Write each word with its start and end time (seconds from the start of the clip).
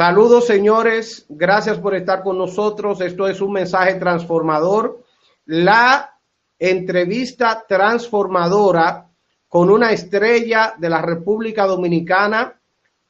Saludos 0.00 0.46
señores, 0.46 1.26
gracias 1.28 1.76
por 1.78 1.94
estar 1.94 2.22
con 2.22 2.38
nosotros. 2.38 3.02
Esto 3.02 3.28
es 3.28 3.42
un 3.42 3.52
mensaje 3.52 3.96
transformador. 3.96 5.04
La 5.44 6.18
entrevista 6.58 7.66
transformadora 7.68 9.10
con 9.46 9.68
una 9.68 9.92
estrella 9.92 10.72
de 10.78 10.88
la 10.88 11.02
República 11.02 11.66
Dominicana, 11.66 12.58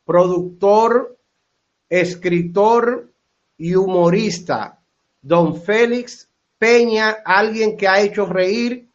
productor, 0.04 1.16
escritor 1.88 3.08
y 3.56 3.76
humorista, 3.76 4.80
don 5.22 5.62
Félix 5.62 6.28
Peña, 6.58 7.18
alguien 7.24 7.76
que 7.76 7.86
ha 7.86 8.00
hecho 8.00 8.26
reír 8.26 8.88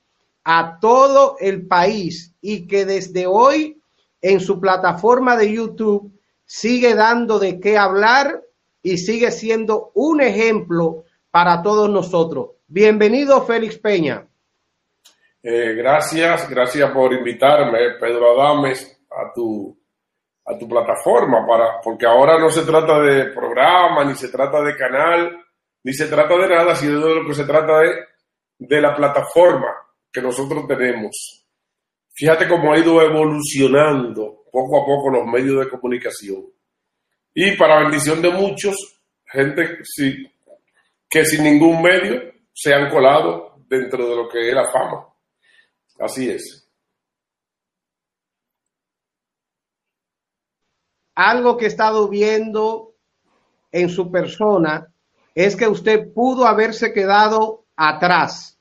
a 0.44 0.80
todo 0.82 1.38
el 1.40 1.66
país 1.66 2.36
y 2.42 2.68
que 2.68 2.84
desde 2.86 3.26
hoy 3.26 3.80
en 4.22 4.42
su 4.42 4.60
plataforma 4.60 5.38
de 5.38 5.54
YouTube 5.54 6.12
sigue 6.46 6.96
dando 6.96 7.40
de 7.40 7.60
qué 7.60 7.78
hablar 7.78 8.42
y 8.82 8.98
sigue 8.98 9.32
siendo 9.32 9.92
un 9.96 10.22
ejemplo 10.22 11.06
para 11.32 11.62
todos 11.62 11.90
nosotros. 11.90 12.52
Bienvenido, 12.68 13.42
Félix 13.44 13.78
Peña. 13.78 14.26
Eh, 15.42 15.74
gracias, 15.76 16.50
gracias 16.50 16.90
por 16.92 17.14
invitarme, 17.14 18.00
Pedro 18.00 18.32
Adames, 18.32 19.00
a 19.12 19.32
tu, 19.34 19.78
a 20.46 20.58
tu 20.58 20.68
plataforma, 20.68 21.46
para, 21.46 21.82
porque 21.84 22.06
ahora 22.06 22.40
no 22.40 22.50
se 22.50 22.64
trata 22.64 23.00
de 23.00 23.26
programa, 23.26 24.04
ni 24.04 24.16
se 24.16 24.30
trata 24.30 24.62
de 24.62 24.76
canal, 24.76 25.40
ni 25.84 25.94
se 25.94 26.08
trata 26.08 26.36
de 26.36 26.48
nada, 26.48 26.76
sino 26.76 27.06
de 27.06 27.16
lo 27.16 27.28
que 27.28 27.36
se 27.36 27.44
trata 27.44 27.80
de, 27.80 27.94
de 28.58 28.82
la 28.82 28.96
plataforma 28.96 29.68
que 30.12 30.22
nosotros 30.22 30.66
tenemos. 30.68 31.45
Fíjate 32.16 32.48
cómo 32.48 32.72
ha 32.72 32.80
ido 32.80 33.02
evolucionando 33.02 34.46
poco 34.50 34.82
a 34.82 34.86
poco 34.86 35.10
los 35.12 35.26
medios 35.26 35.66
de 35.66 35.70
comunicación. 35.70 36.46
Y 37.34 37.58
para 37.58 37.82
bendición 37.82 38.22
de 38.22 38.30
muchos, 38.32 39.02
gente 39.26 39.80
que 41.10 41.26
sin 41.26 41.44
ningún 41.44 41.82
medio 41.82 42.34
se 42.54 42.74
han 42.74 42.90
colado 42.90 43.58
dentro 43.68 44.08
de 44.08 44.16
lo 44.16 44.30
que 44.30 44.48
es 44.48 44.56
la 44.56 44.72
fama. 44.72 45.10
Así 46.00 46.30
es. 46.30 46.66
Algo 51.16 51.58
que 51.58 51.66
he 51.66 51.68
estado 51.68 52.08
viendo 52.08 52.96
en 53.74 53.90
su 53.90 54.10
persona 54.10 54.94
es 55.34 55.58
que 55.58 55.68
usted 55.68 56.14
pudo 56.14 56.48
haberse 56.48 56.94
quedado 56.94 57.66
atrás, 57.76 58.58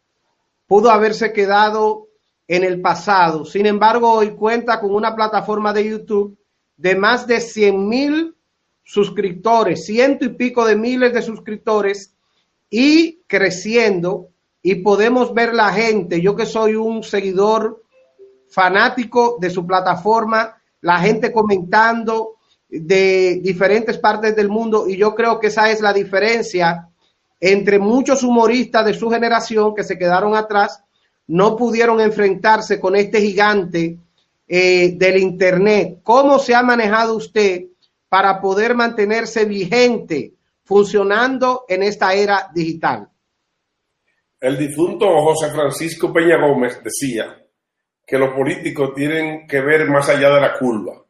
pudo 0.66 0.90
haberse 0.90 1.32
quedado 1.32 2.08
en 2.46 2.64
el 2.64 2.80
pasado. 2.80 3.44
Sin 3.44 3.66
embargo, 3.66 4.12
hoy 4.12 4.30
cuenta 4.30 4.80
con 4.80 4.94
una 4.94 5.14
plataforma 5.14 5.72
de 5.72 5.88
YouTube 5.90 6.38
de 6.76 6.94
más 6.94 7.26
de 7.26 7.40
100 7.40 7.88
mil 7.88 8.36
suscriptores, 8.82 9.86
ciento 9.86 10.24
y 10.24 10.30
pico 10.30 10.66
de 10.66 10.76
miles 10.76 11.12
de 11.14 11.22
suscriptores 11.22 12.14
y 12.68 13.22
creciendo. 13.26 14.28
Y 14.62 14.76
podemos 14.76 15.32
ver 15.34 15.54
la 15.54 15.72
gente, 15.72 16.20
yo 16.20 16.36
que 16.36 16.46
soy 16.46 16.74
un 16.74 17.02
seguidor 17.02 17.82
fanático 18.48 19.36
de 19.40 19.50
su 19.50 19.66
plataforma, 19.66 20.56
la 20.80 20.98
gente 20.98 21.32
comentando 21.32 22.36
de 22.68 23.40
diferentes 23.42 23.98
partes 23.98 24.34
del 24.36 24.48
mundo 24.48 24.88
y 24.88 24.96
yo 24.96 25.14
creo 25.14 25.38
que 25.38 25.48
esa 25.48 25.70
es 25.70 25.80
la 25.80 25.92
diferencia 25.92 26.88
entre 27.40 27.78
muchos 27.78 28.22
humoristas 28.22 28.86
de 28.86 28.94
su 28.94 29.10
generación 29.10 29.74
que 29.74 29.84
se 29.84 29.98
quedaron 29.98 30.34
atrás 30.34 30.83
no 31.26 31.56
pudieron 31.56 32.00
enfrentarse 32.00 32.78
con 32.78 32.96
este 32.96 33.20
gigante 33.20 33.98
eh, 34.46 34.92
del 34.96 35.18
Internet. 35.18 36.00
¿Cómo 36.02 36.38
se 36.38 36.54
ha 36.54 36.62
manejado 36.62 37.16
usted 37.16 37.64
para 38.08 38.40
poder 38.40 38.74
mantenerse 38.74 39.44
vigente, 39.44 40.34
funcionando 40.64 41.64
en 41.68 41.82
esta 41.82 42.14
era 42.14 42.50
digital? 42.54 43.08
El 44.40 44.58
difunto 44.58 45.06
José 45.22 45.50
Francisco 45.50 46.12
Peña 46.12 46.36
Gómez 46.38 46.82
decía 46.82 47.42
que 48.06 48.18
los 48.18 48.34
políticos 48.34 48.92
tienen 48.94 49.46
que 49.46 49.60
ver 49.60 49.88
más 49.88 50.08
allá 50.10 50.34
de 50.34 50.40
la 50.40 50.58
curva. 50.58 51.02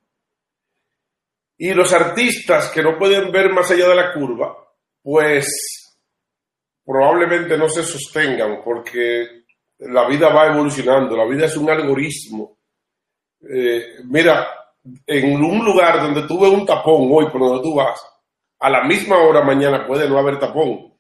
Y 1.59 1.73
los 1.75 1.93
artistas 1.93 2.69
que 2.69 2.83
no 2.83 2.97
pueden 2.97 3.33
ver 3.33 3.53
más 3.53 3.71
allá 3.71 3.89
de 3.89 3.95
la 3.97 4.13
curva, 4.13 4.57
pues 5.03 5.95
probablemente 6.85 7.57
no 7.57 7.69
se 7.69 7.83
sostengan 7.83 8.63
porque 8.63 9.44
la 9.89 10.07
vida 10.07 10.29
va 10.29 10.47
evolucionando, 10.47 11.17
la 11.17 11.27
vida 11.27 11.47
es 11.47 11.57
un 11.57 11.71
algoritmo. 11.71 12.59
Eh, 13.49 13.97
mira, 14.05 14.47
en 15.07 15.45
un 15.45 15.65
lugar 15.65 16.01
donde 16.03 16.23
tú 16.23 16.41
ves 16.41 16.51
un 16.51 16.65
tapón 16.65 17.09
hoy 17.11 17.27
por 17.31 17.41
donde 17.41 17.63
tú 17.63 17.75
vas, 17.75 18.01
a 18.61 18.71
la 18.71 18.85
misma 18.85 19.19
hora 19.19 19.43
mañana 19.43 19.87
puede 19.87 20.09
no 20.09 20.19
haber 20.19 20.39
tapón. 20.39 20.93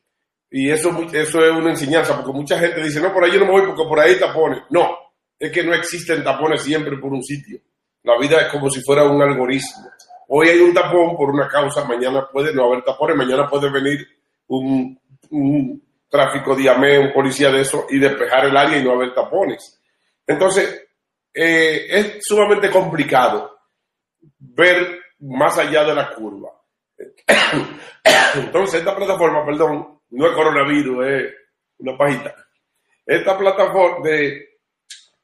Y 0.50 0.70
eso, 0.70 0.90
eso 1.12 1.44
es 1.44 1.50
una 1.50 1.70
enseñanza, 1.70 2.14
porque 2.16 2.32
mucha 2.32 2.58
gente 2.58 2.82
dice, 2.82 3.00
no, 3.00 3.12
por 3.12 3.24
ahí 3.24 3.32
yo 3.32 3.40
no 3.40 3.46
me 3.46 3.52
voy 3.52 3.66
porque 3.66 3.88
por 3.88 3.98
ahí 3.98 4.12
hay 4.12 4.20
tapones. 4.20 4.62
No, 4.70 4.96
es 5.38 5.50
que 5.50 5.64
no 5.64 5.74
existen 5.74 6.22
tapones 6.22 6.62
siempre 6.62 6.96
por 6.98 7.12
un 7.12 7.22
sitio. 7.22 7.58
La 8.02 8.18
vida 8.18 8.42
es 8.42 8.52
como 8.52 8.70
si 8.70 8.80
fuera 8.82 9.04
un 9.04 9.20
algoritmo. 9.20 9.88
Hoy 10.28 10.48
hay 10.48 10.60
un 10.60 10.74
tapón 10.74 11.16
por 11.16 11.30
una 11.30 11.48
causa, 11.48 11.84
mañana 11.84 12.28
puede 12.30 12.54
no 12.54 12.64
haber 12.66 12.84
tapones, 12.84 13.16
mañana 13.16 13.48
puede 13.48 13.70
venir 13.70 14.06
un 14.46 14.98
tráfico 16.08 16.54
diamé, 16.54 16.98
un 16.98 17.12
policía 17.12 17.50
de 17.50 17.62
eso, 17.62 17.86
y 17.90 17.98
despejar 17.98 18.46
el 18.46 18.56
área 18.56 18.78
y 18.78 18.84
no 18.84 18.92
haber 18.92 19.14
tapones. 19.14 19.80
Entonces, 20.26 20.88
eh, 21.32 21.86
es 21.88 22.18
sumamente 22.22 22.70
complicado 22.70 23.58
ver 24.38 25.00
más 25.20 25.58
allá 25.58 25.84
de 25.84 25.94
la 25.94 26.14
curva. 26.14 26.50
Entonces, 28.34 28.80
esta 28.80 28.94
plataforma, 28.94 29.44
perdón, 29.44 30.00
no 30.10 30.26
es 30.26 30.32
coronavirus, 30.32 31.06
es 31.06 31.34
una 31.78 31.96
pajita. 31.96 32.34
Esta 33.04 33.36
plataforma 33.36 34.08
de 34.08 34.60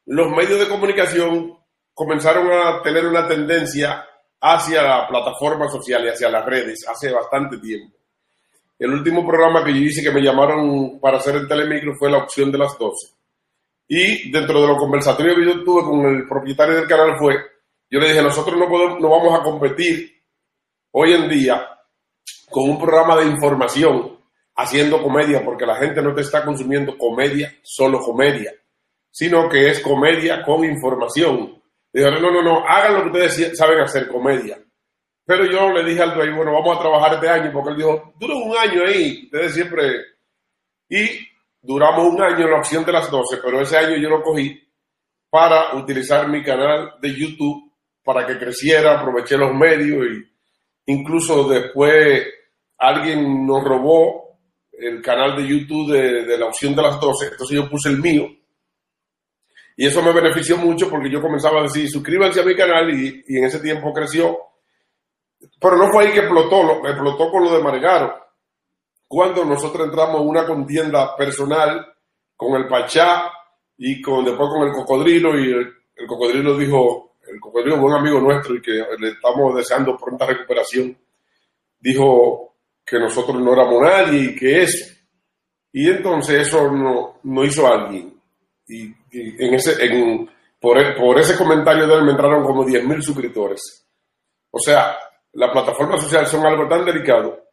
los 0.05 0.29
medios 0.29 0.59
de 0.59 0.67
comunicación 0.67 1.57
comenzaron 1.93 2.51
a 2.51 2.81
tener 2.81 3.05
una 3.05 3.27
tendencia 3.27 4.05
hacia 4.41 4.81
la 4.81 5.07
plataforma 5.07 5.69
social 5.69 6.05
y 6.05 6.09
hacia 6.09 6.29
las 6.29 6.45
redes 6.45 6.85
hace 6.87 7.11
bastante 7.11 7.57
tiempo. 7.57 8.00
El 8.81 8.93
último 8.93 9.23
programa 9.23 9.63
que 9.63 9.75
yo 9.75 9.81
hice 9.81 10.01
que 10.01 10.09
me 10.09 10.23
llamaron 10.23 10.99
para 10.99 11.19
hacer 11.19 11.35
el 11.35 11.47
telemicro 11.47 11.93
fue 11.95 12.09
la 12.09 12.17
opción 12.17 12.51
de 12.51 12.57
las 12.57 12.75
12. 12.79 13.15
Y 13.87 14.31
dentro 14.31 14.59
de 14.59 14.67
los 14.69 14.79
conversatorios 14.79 15.37
que 15.37 15.45
yo 15.45 15.63
tuve 15.63 15.83
con 15.83 16.03
el 16.03 16.27
propietario 16.27 16.73
del 16.77 16.87
canal 16.87 17.15
fue, 17.19 17.35
yo 17.91 17.99
le 17.99 18.07
dije, 18.07 18.23
nosotros 18.23 18.57
no, 18.57 18.67
podemos, 18.67 18.99
no 18.99 19.07
vamos 19.07 19.39
a 19.39 19.43
competir 19.43 20.11
hoy 20.93 21.13
en 21.13 21.29
día 21.29 21.63
con 22.49 22.71
un 22.71 22.79
programa 22.79 23.17
de 23.17 23.27
información 23.27 24.17
haciendo 24.55 24.99
comedia, 25.03 25.45
porque 25.45 25.67
la 25.67 25.75
gente 25.75 26.01
no 26.01 26.15
te 26.15 26.21
está 26.21 26.43
consumiendo 26.43 26.97
comedia, 26.97 27.53
solo 27.61 27.99
comedia, 27.99 28.51
sino 29.11 29.47
que 29.47 29.69
es 29.69 29.79
comedia 29.81 30.41
con 30.41 30.65
información. 30.65 31.61
Dijo, 31.93 32.09
no, 32.09 32.31
no, 32.31 32.41
no, 32.41 32.65
hagan 32.67 32.95
lo 32.95 33.03
que 33.03 33.09
ustedes 33.09 33.55
saben 33.55 33.79
hacer, 33.79 34.07
comedia. 34.07 34.57
Pero 35.31 35.45
yo 35.45 35.71
le 35.71 35.85
dije 35.85 36.01
al 36.01 36.13
dueño, 36.13 36.35
bueno, 36.35 36.51
vamos 36.51 36.77
a 36.77 36.81
trabajar 36.81 37.13
este 37.13 37.29
año, 37.29 37.53
porque 37.53 37.69
él 37.69 37.77
dijo, 37.77 38.13
dura 38.19 38.35
un 38.35 38.53
año 38.57 38.83
ahí, 38.85 39.21
ustedes 39.23 39.53
siempre... 39.53 40.01
Y 40.89 41.07
duramos 41.61 42.05
un 42.05 42.21
año 42.21 42.43
en 42.43 42.51
la 42.51 42.57
opción 42.57 42.83
de 42.83 42.91
las 42.91 43.09
12, 43.09 43.37
pero 43.41 43.61
ese 43.61 43.77
año 43.77 43.95
yo 43.95 44.09
lo 44.09 44.21
cogí 44.21 44.61
para 45.29 45.73
utilizar 45.77 46.27
mi 46.27 46.43
canal 46.43 46.95
de 47.01 47.15
YouTube 47.15 47.71
para 48.03 48.27
que 48.27 48.37
creciera, 48.37 48.99
aproveché 48.99 49.37
los 49.37 49.53
medios 49.53 50.05
y 50.05 50.91
incluso 50.91 51.47
después 51.47 52.27
alguien 52.77 53.47
nos 53.47 53.63
robó 53.63 54.37
el 54.73 55.01
canal 55.01 55.37
de 55.37 55.47
YouTube 55.47 55.93
de, 55.93 56.37
la 56.37 56.47
opción 56.47 56.75
de 56.75 56.81
las 56.81 56.99
12, 56.99 57.27
entonces 57.27 57.55
yo 57.55 57.69
puse 57.69 57.87
el 57.87 57.99
mío. 57.99 58.27
Y 59.77 59.85
eso 59.85 60.03
me 60.03 60.11
benefició 60.11 60.57
mucho 60.57 60.89
porque 60.89 61.09
yo 61.09 61.21
comenzaba 61.21 61.61
a 61.61 61.63
decir, 61.63 61.89
suscríbanse 61.89 62.41
a 62.41 62.43
mi 62.43 62.53
canal 62.53 62.89
y, 62.93 63.23
y 63.29 63.37
en 63.37 63.45
ese 63.45 63.61
tiempo 63.61 63.93
creció 63.93 64.50
pero 65.59 65.77
no 65.77 65.91
fue 65.91 66.05
ahí 66.05 66.13
que 66.13 66.19
explotó, 66.19 66.63
lo, 66.63 66.87
explotó 66.87 67.31
con 67.31 67.43
lo 67.43 67.55
de 67.55 67.63
Margaro. 67.63 68.15
Cuando 69.07 69.45
nosotros 69.45 69.87
entramos 69.87 70.21
en 70.21 70.27
una 70.27 70.45
contienda 70.45 71.15
personal 71.15 71.85
con 72.35 72.55
el 72.55 72.67
Pachá 72.67 73.31
y 73.77 74.01
con, 74.01 74.25
después 74.25 74.49
con 74.49 74.67
el 74.67 74.73
Cocodrilo, 74.73 75.37
y 75.37 75.51
el, 75.51 76.07
Cocodrilo 76.07 76.57
dijo, 76.57 77.15
el 77.27 77.39
Cocodrilo, 77.39 77.77
buen 77.77 77.95
amigo 77.95 78.19
nuestro 78.19 78.55
y 78.55 78.61
que 78.61 78.83
le 78.99 79.09
estamos 79.09 79.55
deseando 79.55 79.97
pronta 79.97 80.25
recuperación, 80.25 80.97
dijo 81.79 82.55
que 82.85 82.99
nosotros 82.99 83.39
no 83.39 83.53
éramos 83.53 83.81
nadie 83.81 84.31
y 84.31 84.35
que 84.35 84.63
eso. 84.63 84.85
Y 85.73 85.89
entonces 85.89 86.47
eso 86.47 86.71
no, 86.71 87.19
no 87.23 87.43
hizo 87.43 87.67
alguien. 87.67 88.19
Y, 88.67 88.93
en 89.13 89.53
ese, 89.53 89.85
en, 89.85 90.29
por, 90.59 90.77
por 90.95 91.19
ese 91.19 91.37
comentario 91.37 91.85
de 91.85 91.95
él 91.95 92.03
me 92.03 92.11
entraron 92.11 92.43
como 92.43 92.65
10.000 92.65 93.01
suscriptores. 93.01 93.85
O 94.49 94.59
sea, 94.59 94.97
las 95.33 95.51
plataformas 95.51 96.01
sociales 96.01 96.29
son 96.29 96.45
algo 96.45 96.67
tan 96.67 96.85
delicado 96.85 97.51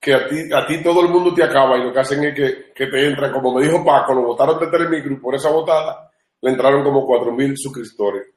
que 0.00 0.14
a 0.14 0.26
ti, 0.26 0.52
a 0.52 0.66
ti 0.66 0.82
todo 0.82 1.02
el 1.02 1.08
mundo 1.08 1.34
te 1.34 1.44
acaba 1.44 1.76
y 1.76 1.84
lo 1.84 1.92
que 1.92 2.00
hacen 2.00 2.24
es 2.24 2.34
que, 2.34 2.86
te 2.86 3.06
entran, 3.06 3.32
como 3.32 3.54
me 3.54 3.62
dijo 3.62 3.84
Paco, 3.84 4.14
lo 4.14 4.22
votaron 4.22 4.58
de 4.58 4.68
Telemicro 4.68 5.12
y 5.12 5.16
por 5.16 5.34
esa 5.34 5.50
votada 5.50 6.10
le 6.40 6.50
entraron 6.50 6.82
como 6.82 7.06
4.000 7.06 7.54
suscriptores. 7.56 8.28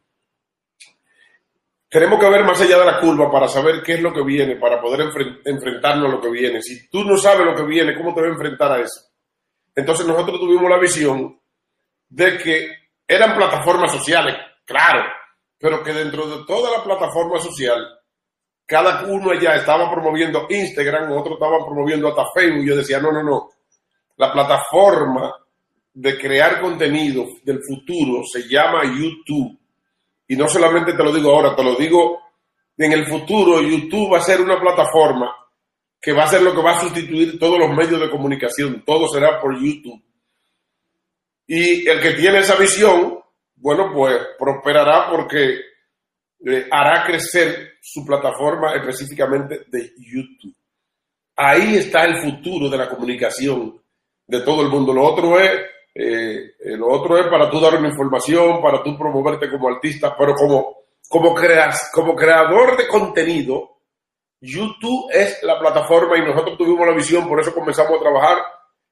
tenemos 1.88 2.20
que 2.20 2.30
ver 2.30 2.44
más 2.44 2.60
allá 2.60 2.80
de 2.80 2.86
la 2.86 3.00
curva 3.00 3.32
para 3.32 3.48
saber 3.48 3.82
qué 3.82 3.94
es 3.94 4.02
lo 4.02 4.12
que 4.12 4.24
viene, 4.24 4.58
para 4.58 4.82
poder 4.82 5.08
enfrentarnos 5.46 6.10
a 6.10 6.16
lo 6.16 6.20
que 6.20 6.30
viene. 6.30 6.62
Si 6.62 6.90
tú 6.90 7.06
no 7.06 7.18
sabes 7.18 7.46
lo 7.46 7.56
que 7.56 7.64
viene, 7.64 7.96
¿cómo 7.96 8.14
te 8.14 8.22
vas 8.22 8.30
a 8.32 8.34
enfrentar 8.34 8.72
a 8.74 8.80
eso? 8.82 9.02
Entonces 9.74 10.06
nosotros 10.06 10.40
tuvimos 10.40 10.70
la 10.70 10.80
visión 10.80 11.40
de 12.10 12.38
que 12.38 12.68
eran 13.08 13.36
plataformas 13.38 13.92
sociales, 13.92 14.36
claro, 14.66 15.04
pero 15.58 15.82
que 15.82 15.94
dentro 15.94 16.28
de 16.28 16.46
toda 16.46 16.78
la 16.78 16.84
plataforma 16.84 17.40
social, 17.40 17.88
cada 18.66 19.06
uno 19.06 19.32
allá 19.32 19.56
estaba 19.56 19.92
promoviendo 19.92 20.48
Instagram, 20.50 21.12
otros 21.12 21.36
estaban 21.36 21.66
promoviendo 21.66 22.08
hasta 22.08 22.32
Facebook. 22.34 22.66
Yo 22.66 22.76
decía, 22.78 23.00
no, 23.00 23.12
no, 23.12 23.24
no, 23.24 23.50
la 24.18 24.32
plataforma 24.32 25.34
de 25.94 26.18
crear 26.18 26.60
contenido 26.62 27.28
del 27.44 27.60
futuro 27.64 28.24
se 28.26 28.48
llama 28.48 28.84
YouTube. 28.86 29.58
Y 30.28 30.36
no 30.36 30.48
solamente 30.48 30.94
te 30.94 31.04
lo 31.04 31.12
digo 31.12 31.32
ahora, 31.32 31.56
te 31.56 31.64
lo 31.64 31.76
digo 31.76 32.20
en 32.78 32.92
el 32.92 33.06
futuro, 33.06 33.62
YouTube 33.62 34.14
va 34.14 34.18
a 34.18 34.22
ser 34.22 34.42
una 34.42 34.60
plataforma 34.60 35.32
que 36.02 36.12
va 36.12 36.24
a 36.24 36.28
ser 36.28 36.42
lo 36.42 36.54
que 36.54 36.62
va 36.62 36.72
a 36.72 36.82
sustituir 36.82 37.40
todos 37.40 37.60
los 37.60 37.70
medios 37.70 38.00
de 38.00 38.10
comunicación, 38.10 38.84
todo 38.86 39.08
será 39.08 39.40
por 39.40 39.56
YouTube. 39.58 40.02
Y 41.48 41.88
el 41.88 42.02
que 42.02 42.14
tiene 42.14 42.40
esa 42.40 42.56
visión, 42.56 43.20
bueno, 43.56 43.92
pues 43.94 44.18
prosperará 44.40 45.10
porque 45.12 45.60
hará 46.72 47.06
crecer 47.06 47.74
su 47.82 48.06
plataforma 48.06 48.76
específicamente 48.76 49.66
de 49.68 49.94
YouTube. 49.98 50.56
Ahí 51.36 51.78
está 51.78 52.04
el 52.06 52.18
futuro 52.22 52.70
de 52.70 52.78
la 52.78 52.90
comunicación 52.90 53.82
de 54.28 54.42
todo 54.42 54.62
el 54.62 54.70
mundo. 54.70 54.94
Lo 54.94 55.04
otro 55.04 55.40
es, 55.40 55.52
eh, 55.96 56.56
eh, 56.60 56.78
lo 56.78 56.88
otro 56.90 57.18
es 57.18 57.28
para 57.28 57.50
tú 57.50 57.60
dar 57.60 57.76
una 57.76 57.90
información, 57.90 58.62
para 58.62 58.84
tú 58.84 58.98
promoverte 58.98 59.50
como 59.50 59.70
artista, 59.70 60.16
pero 60.18 60.36
como, 60.36 60.78
como, 61.08 61.34
creas, 61.34 61.90
como 61.94 62.16
creador 62.16 62.78
de 62.78 62.88
contenido, 62.88 63.78
YouTube 64.42 65.10
es 65.12 65.42
la 65.44 65.58
plataforma 65.60 66.18
y 66.18 66.22
nosotros 66.22 66.58
tuvimos 66.58 66.86
la 66.86 66.94
visión, 66.94 67.28
por 67.28 67.40
eso 67.40 67.54
comenzamos 67.54 67.98
a 67.98 68.02
trabajar 68.02 68.38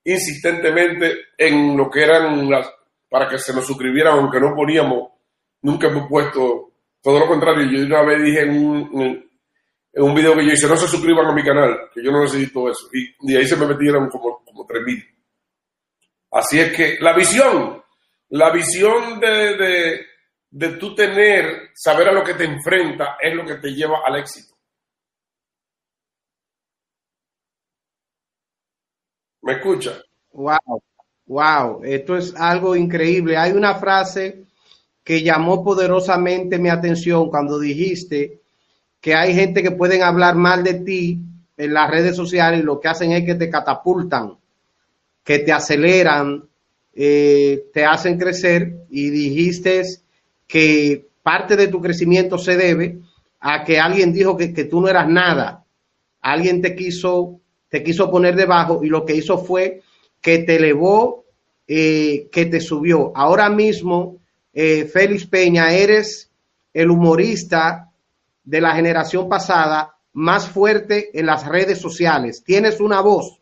insistentemente 0.03 1.13
en 1.37 1.75
lo 1.77 1.89
que 1.89 2.03
eran 2.03 2.49
las, 2.49 2.71
para 3.09 3.27
que 3.27 3.37
se 3.37 3.53
nos 3.53 3.67
suscribieran, 3.67 4.17
aunque 4.17 4.39
no 4.39 4.55
poníamos, 4.55 5.09
nunca 5.61 5.87
hemos 5.87 6.07
puesto, 6.07 6.70
todo 7.01 7.19
lo 7.19 7.27
contrario, 7.27 7.69
yo 7.69 7.85
una 7.85 8.03
vez 8.03 8.23
dije 8.23 8.41
en 8.41 8.51
un, 9.93 10.15
video 10.15 10.35
que 10.35 10.45
yo 10.45 10.53
hice, 10.53 10.67
no 10.67 10.77
se 10.77 10.87
suscriban 10.87 11.25
a 11.25 11.33
mi 11.33 11.43
canal, 11.43 11.89
que 11.93 12.03
yo 12.03 12.11
no 12.11 12.21
necesito 12.21 12.69
eso, 12.69 12.87
y 12.93 13.27
de 13.27 13.39
ahí 13.39 13.45
se 13.45 13.57
me 13.57 13.65
metieron 13.65 14.09
como, 14.09 14.43
como 14.43 14.67
3.000. 14.67 15.07
Así 16.31 16.59
es 16.59 16.71
que 16.75 16.97
la 16.99 17.13
visión, 17.13 17.83
la 18.29 18.51
visión 18.51 19.19
de, 19.19 19.57
de, 19.57 20.05
de 20.51 20.69
tú 20.77 20.95
tener, 20.95 21.71
saber 21.73 22.09
a 22.09 22.13
lo 22.13 22.23
que 22.23 22.35
te 22.35 22.45
enfrenta, 22.45 23.17
es 23.19 23.35
lo 23.35 23.45
que 23.45 23.55
te 23.55 23.73
lleva 23.73 23.99
al 24.05 24.19
éxito. 24.19 24.55
¿Me 29.41 29.53
escucha? 29.53 29.99
Wow, 30.33 30.83
wow, 31.25 31.81
esto 31.83 32.15
es 32.15 32.35
algo 32.35 32.75
increíble. 32.75 33.37
Hay 33.37 33.51
una 33.53 33.75
frase 33.75 34.45
que 35.03 35.23
llamó 35.23 35.63
poderosamente 35.63 36.59
mi 36.59 36.69
atención 36.69 37.29
cuando 37.29 37.59
dijiste 37.59 38.39
que 38.99 39.15
hay 39.15 39.33
gente 39.33 39.63
que 39.63 39.71
pueden 39.71 40.03
hablar 40.03 40.35
mal 40.35 40.63
de 40.63 40.75
ti 40.75 41.19
en 41.57 41.73
las 41.73 41.89
redes 41.89 42.15
sociales 42.15 42.61
y 42.61 42.63
lo 42.63 42.79
que 42.79 42.87
hacen 42.87 43.11
es 43.11 43.25
que 43.25 43.35
te 43.35 43.49
catapultan, 43.49 44.37
que 45.23 45.39
te 45.39 45.51
aceleran, 45.51 46.43
eh, 46.93 47.65
te 47.73 47.85
hacen 47.85 48.17
crecer 48.17 48.85
y 48.89 49.09
dijiste 49.09 49.83
que 50.47 51.07
parte 51.23 51.55
de 51.55 51.67
tu 51.67 51.81
crecimiento 51.81 52.37
se 52.37 52.57
debe 52.57 52.99
a 53.39 53.63
que 53.63 53.79
alguien 53.79 54.13
dijo 54.13 54.37
que, 54.37 54.53
que 54.53 54.65
tú 54.65 54.81
no 54.81 54.87
eras 54.87 55.07
nada, 55.07 55.63
alguien 56.21 56.61
te 56.61 56.75
quiso 56.75 57.41
te 57.71 57.83
quiso 57.83 58.11
poner 58.11 58.35
debajo 58.35 58.83
y 58.83 58.89
lo 58.89 59.05
que 59.05 59.15
hizo 59.15 59.37
fue 59.37 59.81
que 60.19 60.39
te 60.39 60.57
elevó, 60.57 61.23
eh, 61.65 62.27
que 62.29 62.45
te 62.45 62.59
subió. 62.59 63.13
Ahora 63.15 63.49
mismo, 63.49 64.17
eh, 64.53 64.85
Félix 64.85 65.25
Peña, 65.25 65.73
eres 65.73 66.29
el 66.73 66.89
humorista 66.89 67.91
de 68.43 68.61
la 68.61 68.73
generación 68.75 69.29
pasada 69.29 69.95
más 70.13 70.47
fuerte 70.47 71.17
en 71.17 71.25
las 71.25 71.45
redes 71.47 71.79
sociales. 71.79 72.43
Tienes 72.43 72.79
una 72.79 73.01
voz. 73.01 73.39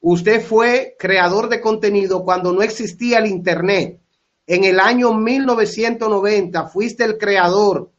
Usted 0.00 0.40
fue 0.40 0.94
creador 0.98 1.48
de 1.48 1.60
contenido 1.60 2.24
cuando 2.24 2.52
no 2.52 2.62
existía 2.62 3.18
el 3.18 3.26
Internet. 3.26 3.98
En 4.46 4.64
el 4.64 4.78
año 4.80 5.12
1990 5.12 6.68
fuiste 6.68 7.04
el 7.04 7.18
creador 7.18 7.90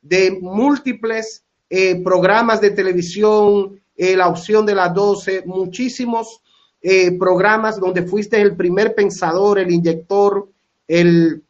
de 0.00 0.38
múltiples 0.40 1.44
eh, 1.68 2.02
programas 2.02 2.60
de 2.60 2.70
televisión, 2.70 3.80
eh, 3.96 4.16
la 4.16 4.28
opción 4.28 4.64
de 4.64 4.74
las 4.74 4.94
12, 4.94 5.42
muchísimos 5.44 6.40
eh, 6.80 7.18
programas 7.18 7.80
donde 7.80 8.06
fuiste 8.06 8.40
el 8.40 8.56
primer 8.56 8.94
pensador, 8.94 9.58
el 9.58 9.70
inyector, 9.70 10.48
el, 10.86 11.42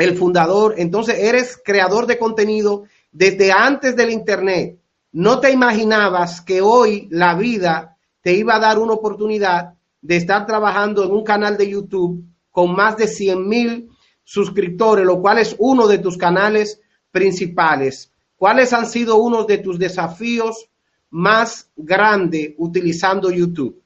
el 0.00 0.16
fundador. 0.16 0.74
Entonces 0.78 1.18
eres 1.18 1.60
creador 1.64 2.06
de 2.06 2.18
contenido 2.18 2.84
desde 3.12 3.52
antes 3.52 3.96
del 3.96 4.10
Internet. 4.10 4.78
No 5.12 5.40
te 5.40 5.50
imaginabas 5.50 6.40
que 6.40 6.60
hoy 6.60 7.08
la 7.10 7.34
vida 7.34 7.96
te 8.22 8.32
iba 8.34 8.56
a 8.56 8.60
dar 8.60 8.78
una 8.78 8.94
oportunidad 8.94 9.74
de 10.00 10.16
estar 10.16 10.46
trabajando 10.46 11.04
en 11.04 11.10
un 11.10 11.24
canal 11.24 11.56
de 11.56 11.68
YouTube 11.68 12.24
con 12.50 12.74
más 12.74 12.96
de 12.96 13.06
100 13.06 13.48
mil 13.48 13.90
suscriptores, 14.24 15.04
lo 15.04 15.20
cual 15.20 15.38
es 15.38 15.56
uno 15.58 15.86
de 15.86 15.98
tus 15.98 16.16
canales 16.16 16.80
principales. 17.10 18.12
¿Cuáles 18.36 18.72
han 18.72 18.86
sido 18.86 19.16
unos 19.16 19.46
de 19.46 19.58
tus 19.58 19.78
desafíos 19.78 20.68
más 21.10 21.70
grande 21.76 22.54
utilizando 22.58 23.30
YouTube? 23.30 23.82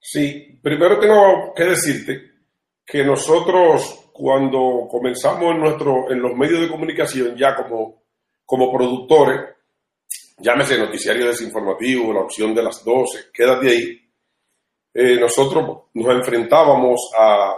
Sí, 0.00 0.58
primero 0.60 0.98
tengo 0.98 1.52
que 1.54 1.64
decirte 1.64 2.30
que 2.84 3.04
nosotros 3.04 4.09
cuando 4.12 4.86
comenzamos 4.90 5.54
en, 5.54 5.60
nuestro, 5.60 6.10
en 6.10 6.20
los 6.20 6.34
medios 6.34 6.60
de 6.60 6.68
comunicación 6.68 7.36
ya 7.36 7.54
como, 7.54 8.02
como 8.44 8.72
productores, 8.72 9.40
llámese 10.38 10.78
noticiario 10.78 11.26
desinformativo, 11.26 12.12
la 12.12 12.20
opción 12.20 12.54
de 12.54 12.62
las 12.62 12.84
12, 12.84 13.30
quédate 13.32 13.68
ahí, 13.68 14.10
eh, 14.92 15.20
nosotros 15.20 15.84
nos 15.94 16.16
enfrentábamos 16.16 17.10
a, 17.18 17.54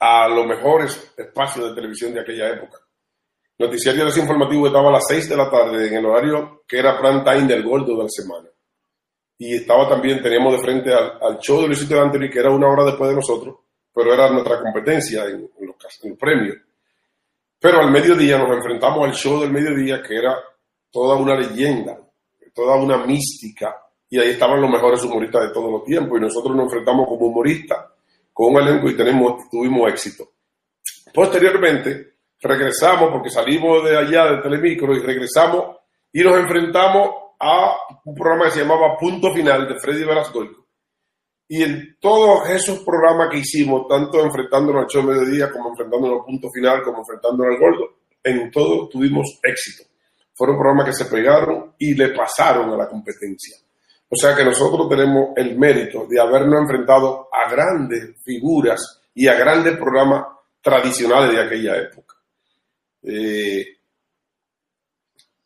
a 0.00 0.28
los 0.28 0.46
mejores 0.46 1.14
espacios 1.16 1.68
de 1.68 1.74
televisión 1.74 2.12
de 2.12 2.20
aquella 2.20 2.50
época 2.50 2.78
noticiario 3.60 4.06
desinformativo 4.06 4.66
estaba 4.66 4.88
a 4.88 4.92
las 4.92 5.06
6 5.06 5.28
de 5.28 5.36
la 5.36 5.50
tarde 5.50 5.88
en 5.88 5.94
el 5.96 6.06
horario 6.06 6.62
que 6.66 6.78
era 6.78 6.98
prime 6.98 7.22
time 7.22 7.46
del 7.46 7.62
gordo 7.62 7.94
de 7.94 8.04
la 8.04 8.08
semana. 8.08 8.48
Y 9.38 9.54
estaba 9.56 9.88
también, 9.88 10.22
teníamos 10.22 10.54
de 10.54 10.58
frente 10.60 10.92
al, 10.92 11.38
show 11.40 11.60
de 11.60 11.68
Luisito 11.68 12.00
Anthony, 12.00 12.30
que 12.30 12.38
era 12.38 12.50
una 12.50 12.68
hora 12.68 12.84
después 12.84 13.10
de 13.10 13.16
nosotros, 13.16 13.56
pero 13.94 14.14
era 14.14 14.30
nuestra 14.30 14.60
competencia 14.60 15.24
en, 15.24 15.50
los, 15.60 15.76
en 16.02 16.16
premios. 16.16 16.56
Pero 17.58 17.80
al 17.80 17.90
mediodía 17.90 18.38
nos 18.38 18.56
enfrentamos 18.56 19.06
al 19.06 19.14
show 19.14 19.40
del 19.40 19.50
mediodía, 19.50 20.02
que 20.02 20.16
era 20.16 20.36
toda 20.90 21.16
una 21.16 21.36
leyenda, 21.36 21.98
toda 22.54 22.76
una 22.76 23.04
mística, 23.04 23.76
y 24.08 24.18
ahí 24.18 24.30
estaban 24.30 24.60
los 24.60 24.70
mejores 24.70 25.02
humoristas 25.04 25.42
de 25.42 25.54
todos 25.54 25.70
los 25.70 25.84
tiempos, 25.84 26.18
y 26.18 26.22
nosotros 26.22 26.56
nos 26.56 26.64
enfrentamos 26.64 27.06
como 27.06 27.26
humoristas 27.26 27.78
con 28.32 28.54
un 28.54 28.62
elenco 28.62 28.88
y 28.88 28.96
tuvimos 29.50 29.90
éxito. 29.90 30.30
Posteriormente, 31.12 32.14
regresamos, 32.40 33.10
porque 33.10 33.30
salimos 33.30 33.84
de 33.84 33.96
allá 33.96 34.32
de 34.32 34.42
Telemicro 34.42 34.94
y 34.94 35.00
regresamos 35.00 35.76
y 36.12 36.22
nos 36.22 36.38
enfrentamos 36.38 37.10
a 37.38 37.76
un 38.04 38.14
programa 38.14 38.44
que 38.46 38.52
se 38.52 38.60
llamaba 38.60 38.96
Punto 38.98 39.32
Final 39.32 39.68
de 39.68 39.78
Freddy 39.78 40.04
Velascoico. 40.04 40.59
Y 41.52 41.64
en 41.64 41.96
todos 41.98 42.48
esos 42.48 42.78
programas 42.84 43.28
que 43.28 43.38
hicimos, 43.38 43.88
tanto 43.88 44.24
enfrentándonos 44.24 44.84
al 44.84 44.88
show 44.88 45.02
mediodía, 45.02 45.50
como 45.50 45.70
enfrentándonos 45.70 46.20
al 46.20 46.24
punto 46.24 46.48
final, 46.48 46.80
como 46.80 47.00
enfrentándonos 47.00 47.52
al 47.52 47.60
gordo, 47.60 47.96
en 48.22 48.52
todo 48.52 48.88
tuvimos 48.88 49.40
éxito. 49.42 49.82
Fueron 50.32 50.56
programas 50.56 50.86
que 50.86 50.92
se 50.92 51.10
pegaron 51.10 51.74
y 51.76 51.94
le 51.94 52.10
pasaron 52.10 52.70
a 52.70 52.76
la 52.76 52.88
competencia. 52.88 53.56
O 54.08 54.14
sea 54.14 54.36
que 54.36 54.44
nosotros 54.44 54.88
tenemos 54.88 55.30
el 55.34 55.58
mérito 55.58 56.06
de 56.06 56.20
habernos 56.20 56.60
enfrentado 56.60 57.28
a 57.32 57.50
grandes 57.50 58.22
figuras 58.22 59.02
y 59.12 59.26
a 59.26 59.34
grandes 59.34 59.76
programas 59.76 60.26
tradicionales 60.62 61.32
de 61.32 61.42
aquella 61.42 61.78
época. 61.78 62.14
Eh, 63.02 63.64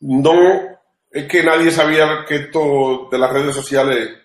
no 0.01 0.33
es 1.09 1.25
que 1.27 1.41
nadie 1.41 1.71
sabía 1.71 2.23
que 2.27 2.35
esto 2.35 3.07
de 3.11 3.17
las 3.17 3.33
redes 3.33 3.55
sociales 3.55 4.24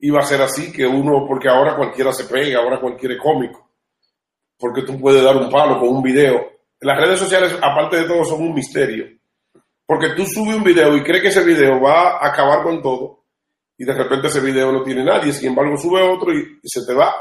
iba 0.00 0.20
a 0.20 0.26
ser 0.26 0.42
así, 0.42 0.72
que 0.72 0.86
uno, 0.86 1.26
porque 1.26 1.48
ahora 1.48 1.76
cualquiera 1.76 2.12
se 2.12 2.24
pega, 2.24 2.58
ahora 2.58 2.80
cualquiera 2.80 3.14
es 3.14 3.20
cómico, 3.20 3.70
porque 4.58 4.82
tú 4.82 4.98
puedes 5.00 5.22
dar 5.22 5.36
un 5.36 5.50
palo 5.50 5.78
con 5.78 5.88
un 5.88 6.02
video. 6.02 6.52
Las 6.80 6.98
redes 6.98 7.18
sociales, 7.18 7.56
aparte 7.62 7.96
de 7.96 8.04
todo, 8.04 8.24
son 8.24 8.42
un 8.42 8.54
misterio, 8.54 9.06
porque 9.86 10.10
tú 10.10 10.26
subes 10.26 10.56
un 10.56 10.64
video 10.64 10.96
y 10.96 11.02
crees 11.02 11.22
que 11.22 11.28
ese 11.28 11.44
video 11.44 11.80
va 11.80 12.18
a 12.18 12.28
acabar 12.28 12.62
con 12.62 12.82
todo, 12.82 13.24
y 13.78 13.84
de 13.84 13.92
repente 13.92 14.28
ese 14.28 14.40
video 14.40 14.72
no 14.72 14.82
tiene 14.82 15.04
nadie, 15.04 15.32
sin 15.32 15.48
embargo 15.48 15.76
sube 15.76 16.02
otro 16.02 16.32
y 16.32 16.58
se 16.64 16.84
te 16.86 16.94
va. 16.94 17.14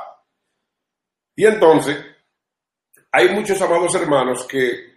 Y 1.36 1.46
entonces, 1.46 1.98
hay 3.12 3.29
muchos 3.29 3.62
amados 3.62 3.94
hermanos 3.96 4.46
que 4.46 4.96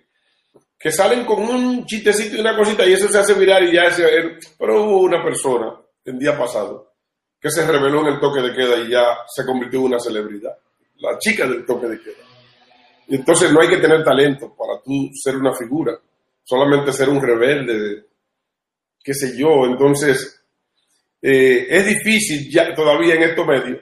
que 0.78 0.92
salen 0.92 1.24
con 1.24 1.42
un 1.42 1.84
chistecito 1.84 2.36
y 2.36 2.40
una 2.40 2.56
cosita 2.56 2.86
y 2.86 2.92
eso 2.92 3.08
se 3.08 3.18
hace 3.18 3.34
viral 3.34 3.68
y 3.68 3.72
ya 3.72 3.84
es... 3.84 4.00
Pero 4.56 4.84
hubo 4.84 5.00
una 5.00 5.22
persona 5.22 5.74
el 6.04 6.18
día 6.18 6.38
pasado 6.38 6.87
que 7.40 7.50
se 7.50 7.66
reveló 7.66 8.00
en 8.00 8.14
el 8.14 8.20
toque 8.20 8.40
de 8.40 8.54
queda 8.54 8.76
y 8.78 8.90
ya 8.90 9.18
se 9.26 9.44
convirtió 9.44 9.80
en 9.80 9.86
una 9.86 10.00
celebridad. 10.00 10.56
La 10.96 11.18
chica 11.18 11.46
del 11.46 11.64
toque 11.64 11.86
de 11.86 12.00
queda. 12.00 12.24
Entonces 13.08 13.52
no 13.52 13.60
hay 13.60 13.68
que 13.68 13.78
tener 13.78 14.02
talento 14.04 14.54
para 14.56 14.80
tú 14.82 15.10
ser 15.14 15.36
una 15.36 15.54
figura, 15.54 15.98
solamente 16.44 16.92
ser 16.92 17.08
un 17.08 17.22
rebelde, 17.22 18.06
qué 19.02 19.14
sé 19.14 19.38
yo. 19.38 19.64
Entonces, 19.66 20.42
eh, 21.22 21.66
es 21.68 21.86
difícil 21.86 22.50
ya 22.50 22.74
todavía 22.74 23.14
en 23.14 23.22
estos 23.22 23.46
medios. 23.46 23.80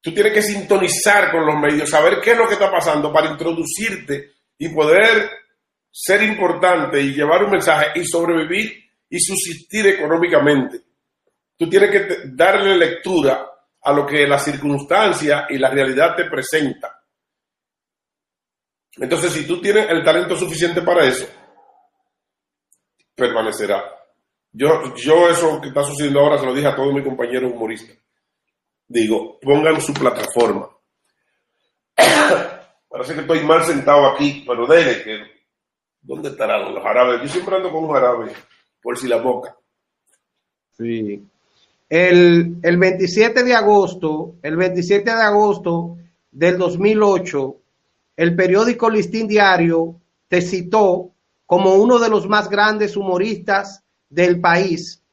Tú 0.00 0.12
tienes 0.12 0.32
que 0.32 0.42
sintonizar 0.42 1.32
con 1.32 1.46
los 1.46 1.58
medios, 1.58 1.90
saber 1.90 2.20
qué 2.22 2.32
es 2.32 2.38
lo 2.38 2.46
que 2.46 2.54
está 2.54 2.70
pasando 2.70 3.12
para 3.12 3.30
introducirte 3.30 4.32
y 4.58 4.68
poder 4.68 5.30
ser 5.90 6.22
importante 6.22 7.00
y 7.00 7.14
llevar 7.14 7.44
un 7.44 7.52
mensaje 7.52 7.98
y 7.98 8.04
sobrevivir 8.04 8.84
y 9.08 9.18
subsistir 9.18 9.86
económicamente. 9.86 10.80
Tú 11.56 11.68
tienes 11.68 11.90
que 11.90 12.16
darle 12.26 12.76
lectura 12.76 13.50
a 13.82 13.92
lo 13.92 14.06
que 14.06 14.26
la 14.26 14.38
circunstancia 14.38 15.46
y 15.48 15.58
la 15.58 15.70
realidad 15.70 16.16
te 16.16 16.24
presenta. 16.24 17.02
Entonces, 18.96 19.32
si 19.32 19.46
tú 19.46 19.60
tienes 19.60 19.88
el 19.90 20.04
talento 20.04 20.36
suficiente 20.36 20.82
para 20.82 21.04
eso, 21.04 21.26
permanecerá. 23.14 23.84
Yo, 24.52 24.94
yo 24.94 25.28
eso 25.28 25.60
que 25.60 25.68
está 25.68 25.82
sucediendo 25.82 26.20
ahora 26.20 26.38
se 26.38 26.46
lo 26.46 26.54
dije 26.54 26.68
a 26.68 26.76
todos 26.76 26.94
mis 26.94 27.04
compañeros 27.04 27.52
humoristas. 27.52 27.96
Digo, 28.86 29.38
pongan 29.40 29.80
su 29.80 29.92
plataforma. 29.92 30.68
Parece 32.88 33.14
que 33.14 33.20
estoy 33.20 33.40
mal 33.40 33.64
sentado 33.64 34.06
aquí, 34.06 34.44
pero 34.46 34.66
déjenme 34.66 35.02
que... 35.02 35.34
¿Dónde 36.00 36.28
estarán 36.28 36.74
los 36.74 36.84
árabes? 36.84 37.22
Yo 37.22 37.28
siempre 37.28 37.56
ando 37.56 37.72
con 37.72 37.84
un 37.84 37.96
árabe, 37.96 38.30
por 38.82 38.96
si 38.98 39.08
la 39.08 39.16
boca. 39.16 39.56
Sí. 40.72 41.26
El, 41.96 42.56
el 42.64 42.76
27 42.76 43.44
de 43.44 43.54
agosto, 43.54 44.34
el 44.42 44.56
27 44.56 45.14
de 45.14 45.22
agosto 45.22 45.96
del 46.32 46.58
2008, 46.58 47.56
el 48.16 48.34
periódico 48.34 48.90
Listín 48.90 49.28
Diario 49.28 50.00
te 50.26 50.42
citó 50.42 51.12
como 51.46 51.76
uno 51.76 52.00
de 52.00 52.08
los 52.08 52.28
más 52.28 52.50
grandes 52.50 52.96
humoristas 52.96 53.84
del 54.10 54.40
país, 54.40 55.04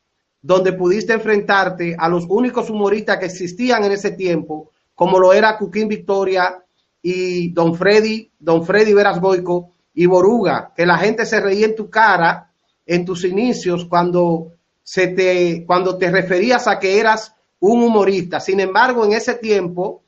donde 0.41 0.73
pudiste 0.73 1.13
enfrentarte 1.13 1.95
a 1.99 2.09
los 2.09 2.25
únicos 2.27 2.71
humoristas 2.71 3.19
que 3.19 3.27
existían 3.27 3.83
en 3.83 3.91
ese 3.91 4.13
tiempo, 4.13 4.71
como 4.95 5.19
lo 5.19 5.33
era 5.33 5.59
Cuquín 5.59 5.87
Victoria 5.87 6.63
y 6.99 7.53
Don 7.53 7.75
Freddy, 7.75 8.31
Don 8.39 8.65
Freddy 8.65 8.93
Veras 8.93 9.21
Boico 9.21 9.73
y 9.93 10.07
Boruga, 10.07 10.73
que 10.75 10.87
la 10.87 10.97
gente 10.97 11.27
se 11.27 11.39
reía 11.41 11.67
en 11.67 11.75
tu 11.75 11.91
cara 11.91 12.51
en 12.87 13.05
tus 13.05 13.23
inicios 13.23 13.85
cuando 13.85 14.53
se 14.91 15.07
te 15.07 15.63
cuando 15.65 15.97
te 15.97 16.11
referías 16.11 16.67
a 16.67 16.77
que 16.77 16.99
eras 16.99 17.33
un 17.61 17.81
humorista. 17.81 18.41
Sin 18.41 18.59
embargo, 18.59 19.05
en 19.05 19.13
ese 19.13 19.35
tiempo 19.35 20.03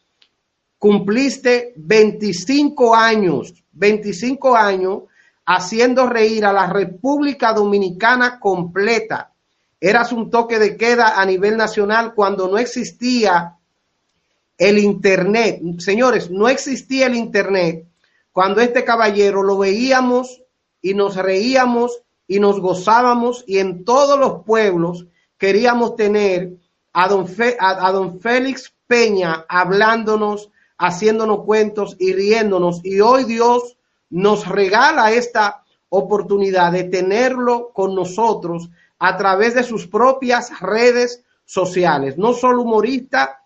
cumpliste 0.77 1.71
25 1.77 2.93
años, 2.93 3.63
25 3.71 4.57
años 4.57 5.03
haciendo 5.45 6.09
reír 6.09 6.43
a 6.43 6.51
la 6.51 6.67
República 6.67 7.53
Dominicana 7.53 8.41
completa. 8.41 9.31
Eras 9.79 10.11
un 10.11 10.29
toque 10.29 10.59
de 10.59 10.75
queda 10.75 11.17
a 11.17 11.25
nivel 11.25 11.55
nacional 11.55 12.13
cuando 12.13 12.49
no 12.49 12.57
existía 12.57 13.55
el 14.57 14.79
Internet. 14.79 15.61
Señores, 15.77 16.29
no 16.29 16.49
existía 16.49 17.05
el 17.05 17.15
Internet 17.15 17.85
cuando 18.33 18.59
este 18.59 18.83
caballero 18.83 19.43
lo 19.43 19.57
veíamos 19.59 20.41
y 20.81 20.93
nos 20.93 21.15
reíamos 21.15 22.02
y 22.27 22.39
nos 22.39 22.59
gozábamos 22.59 23.43
y 23.47 23.59
en 23.59 23.83
todos 23.83 24.19
los 24.19 24.43
pueblos 24.43 25.05
queríamos 25.37 25.95
tener 25.95 26.53
a 26.93 27.07
don, 27.07 27.25
a 27.59 27.91
don 27.91 28.19
Félix 28.19 28.73
Peña 28.87 29.45
hablándonos, 29.49 30.51
haciéndonos 30.77 31.43
cuentos 31.45 31.95
y 31.99 32.13
riéndonos. 32.13 32.81
Y 32.83 32.99
hoy 32.99 33.23
Dios 33.23 33.77
nos 34.09 34.47
regala 34.47 35.11
esta 35.11 35.63
oportunidad 35.89 36.71
de 36.71 36.85
tenerlo 36.85 37.71
con 37.73 37.95
nosotros 37.95 38.69
a 38.99 39.17
través 39.17 39.55
de 39.55 39.63
sus 39.63 39.87
propias 39.87 40.59
redes 40.59 41.23
sociales. 41.45 42.17
No 42.17 42.33
solo 42.33 42.61
humorista, 42.61 43.43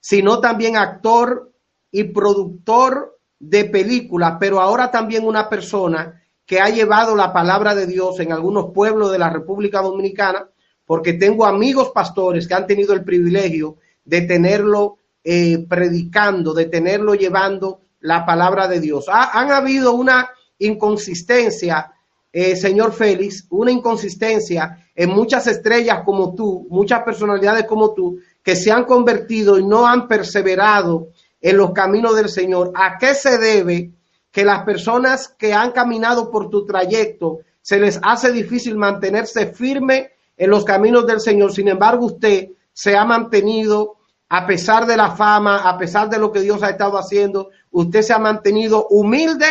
sino 0.00 0.40
también 0.40 0.76
actor 0.76 1.52
y 1.90 2.04
productor 2.04 3.18
de 3.38 3.64
películas, 3.64 4.36
pero 4.38 4.60
ahora 4.60 4.90
también 4.90 5.26
una 5.26 5.48
persona 5.48 6.22
que 6.48 6.60
ha 6.60 6.70
llevado 6.70 7.14
la 7.14 7.30
palabra 7.30 7.74
de 7.74 7.86
Dios 7.86 8.18
en 8.20 8.32
algunos 8.32 8.72
pueblos 8.72 9.12
de 9.12 9.18
la 9.18 9.28
República 9.28 9.82
Dominicana, 9.82 10.48
porque 10.86 11.12
tengo 11.12 11.44
amigos 11.44 11.90
pastores 11.90 12.48
que 12.48 12.54
han 12.54 12.66
tenido 12.66 12.94
el 12.94 13.04
privilegio 13.04 13.76
de 14.02 14.22
tenerlo 14.22 14.96
eh, 15.22 15.66
predicando, 15.68 16.54
de 16.54 16.64
tenerlo 16.64 17.14
llevando 17.14 17.82
la 18.00 18.24
palabra 18.24 18.66
de 18.66 18.80
Dios. 18.80 19.04
han 19.10 19.52
habido 19.52 19.92
una 19.92 20.30
inconsistencia, 20.58 21.92
eh, 22.32 22.56
señor 22.56 22.94
Félix, 22.94 23.44
una 23.50 23.70
inconsistencia 23.70 24.88
en 24.94 25.10
muchas 25.10 25.46
estrellas 25.48 26.00
como 26.02 26.34
tú, 26.34 26.66
muchas 26.70 27.02
personalidades 27.02 27.66
como 27.66 27.92
tú, 27.92 28.20
que 28.42 28.56
se 28.56 28.72
han 28.72 28.84
convertido 28.84 29.58
y 29.58 29.66
no 29.66 29.86
han 29.86 30.08
perseverado 30.08 31.08
en 31.42 31.58
los 31.58 31.72
caminos 31.72 32.16
del 32.16 32.30
Señor. 32.30 32.72
¿A 32.74 32.96
qué 32.96 33.14
se 33.14 33.36
debe 33.36 33.92
que 34.38 34.44
las 34.44 34.62
personas 34.62 35.34
que 35.36 35.52
han 35.52 35.72
caminado 35.72 36.30
por 36.30 36.48
tu 36.48 36.64
trayecto 36.64 37.40
se 37.60 37.80
les 37.80 37.98
hace 38.04 38.30
difícil 38.30 38.76
mantenerse 38.76 39.48
firme 39.48 40.12
en 40.36 40.50
los 40.50 40.64
caminos 40.64 41.08
del 41.08 41.18
Señor? 41.18 41.50
Sin 41.50 41.66
embargo, 41.66 42.06
usted 42.06 42.50
se 42.72 42.96
ha 42.96 43.04
mantenido 43.04 43.96
a 44.28 44.46
pesar 44.46 44.86
de 44.86 44.96
la 44.96 45.10
fama, 45.10 45.68
a 45.68 45.76
pesar 45.76 46.08
de 46.08 46.20
lo 46.20 46.30
que 46.30 46.38
Dios 46.38 46.62
ha 46.62 46.70
estado 46.70 46.98
haciendo, 46.98 47.50
usted 47.72 48.02
se 48.02 48.12
ha 48.12 48.20
mantenido 48.20 48.86
humilde 48.90 49.46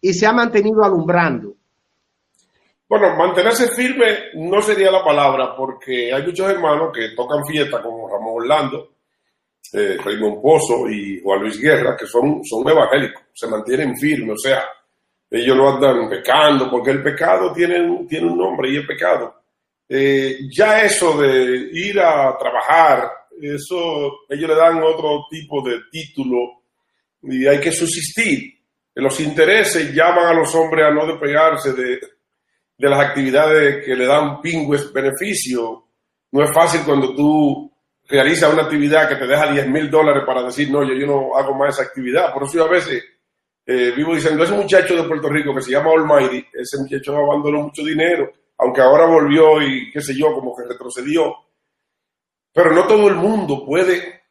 y 0.00 0.14
se 0.14 0.24
ha 0.24 0.32
mantenido 0.32 0.84
alumbrando. 0.84 1.54
Bueno, 2.88 3.16
mantenerse 3.16 3.66
firme 3.70 4.06
no 4.34 4.62
sería 4.62 4.92
la 4.92 5.02
palabra, 5.02 5.56
porque 5.56 6.14
hay 6.14 6.22
muchos 6.22 6.48
hermanos 6.48 6.92
que 6.94 7.08
tocan 7.16 7.44
fiesta, 7.44 7.82
como 7.82 8.08
Ramón 8.08 8.34
Orlando, 8.36 8.90
eh, 9.72 9.96
Raymond 10.02 10.40
Pozo 10.40 10.88
y 10.88 11.20
Juan 11.22 11.40
Luis 11.40 11.60
Guerra, 11.60 11.96
que 11.96 12.06
son, 12.06 12.42
son 12.44 12.68
evangélicos, 12.68 13.22
se 13.34 13.46
mantienen 13.46 13.96
firmes, 13.98 14.36
o 14.36 14.38
sea, 14.38 14.64
ellos 15.30 15.56
no 15.56 15.74
andan 15.74 16.08
pecando, 16.08 16.70
porque 16.70 16.90
el 16.90 17.02
pecado 17.02 17.52
tiene, 17.52 18.06
tiene 18.08 18.26
un 18.26 18.38
nombre 18.38 18.70
y 18.70 18.78
es 18.78 18.86
pecado. 18.86 19.34
Eh, 19.88 20.38
ya 20.50 20.82
eso 20.82 21.18
de 21.20 21.68
ir 21.72 22.00
a 22.00 22.36
trabajar, 22.38 23.10
eso 23.40 24.20
ellos 24.28 24.48
le 24.48 24.54
dan 24.54 24.82
otro 24.82 25.26
tipo 25.30 25.62
de 25.62 25.80
título 25.90 26.62
y 27.22 27.46
hay 27.46 27.60
que 27.60 27.72
subsistir. 27.72 28.54
Los 28.94 29.20
intereses 29.20 29.94
llaman 29.94 30.26
a 30.26 30.34
los 30.34 30.54
hombres 30.54 30.86
a 30.86 30.90
no 30.90 31.06
despegarse 31.06 31.72
de, 31.72 32.00
de 32.76 32.88
las 32.88 33.00
actividades 33.00 33.84
que 33.84 33.94
le 33.94 34.06
dan 34.06 34.40
pingües 34.40 34.92
beneficio. 34.92 35.84
No 36.32 36.42
es 36.42 36.52
fácil 36.52 36.80
cuando 36.84 37.14
tú 37.14 37.67
realizas 38.08 38.52
una 38.52 38.62
actividad 38.62 39.08
que 39.08 39.16
te 39.16 39.26
deja 39.26 39.52
10 39.52 39.68
mil 39.68 39.90
dólares 39.90 40.24
para 40.26 40.42
decir, 40.42 40.70
no, 40.70 40.82
yo, 40.82 40.94
yo 40.94 41.06
no 41.06 41.36
hago 41.36 41.54
más 41.54 41.74
esa 41.74 41.88
actividad. 41.88 42.32
Por 42.32 42.44
eso 42.44 42.54
yo 42.54 42.64
a 42.64 42.68
veces 42.68 43.04
eh, 43.66 43.92
vivo 43.94 44.14
diciendo, 44.14 44.42
ese 44.42 44.54
muchacho 44.54 44.96
de 44.96 45.08
Puerto 45.08 45.28
Rico 45.28 45.54
que 45.54 45.62
se 45.62 45.72
llama 45.72 45.90
Almighty, 45.92 46.44
ese 46.54 46.78
muchacho 46.78 47.16
abandonó 47.16 47.62
mucho 47.64 47.84
dinero, 47.84 48.32
aunque 48.56 48.80
ahora 48.80 49.06
volvió 49.06 49.60
y 49.62 49.90
qué 49.90 50.00
sé 50.00 50.14
yo, 50.16 50.32
como 50.32 50.56
que 50.56 50.64
retrocedió 50.64 51.34
pero 52.58 52.72
no 52.72 52.88
todo 52.88 53.06
el 53.06 53.14
mundo 53.14 53.64
puede, 53.64 54.22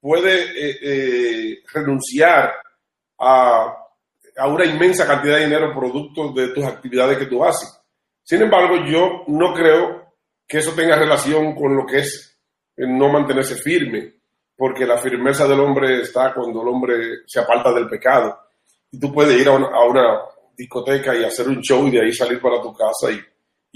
puede 0.00 0.44
eh, 0.44 0.78
eh, 0.80 1.58
renunciar 1.72 2.54
a, 3.18 3.84
una 4.46 4.64
inmensa 4.64 5.04
cantidad 5.04 5.38
de 5.38 5.46
dinero 5.46 5.74
producto 5.74 6.32
de 6.32 6.48
tus 6.48 6.64
actividades 6.64 7.18
que 7.18 7.26
tú 7.26 7.44
haces. 7.44 7.82
Sin 8.22 8.42
embargo, 8.42 8.76
yo 8.86 9.24
no 9.26 9.52
creo 9.54 10.14
que 10.46 10.58
eso 10.58 10.72
tenga 10.72 10.96
relación 10.96 11.56
con 11.56 11.76
lo 11.76 11.84
que 11.84 11.98
es 11.98 12.27
no 12.86 13.08
mantenerse 13.08 13.56
firme, 13.56 14.14
porque 14.56 14.86
la 14.86 14.98
firmeza 14.98 15.46
del 15.46 15.60
hombre 15.60 16.02
está 16.02 16.32
cuando 16.34 16.62
el 16.62 16.68
hombre 16.68 16.94
se 17.26 17.40
aparta 17.40 17.72
del 17.72 17.88
pecado. 17.88 18.38
Y 18.90 18.98
tú 18.98 19.12
puedes 19.12 19.40
ir 19.40 19.48
a 19.48 19.52
una 19.52 20.20
discoteca 20.56 21.14
y 21.14 21.24
hacer 21.24 21.48
un 21.48 21.60
show 21.60 21.86
y 21.86 21.92
de 21.92 22.02
ahí 22.02 22.12
salir 22.12 22.40
para 22.40 22.60
tu 22.60 22.72
casa 22.74 23.10
y, 23.12 23.20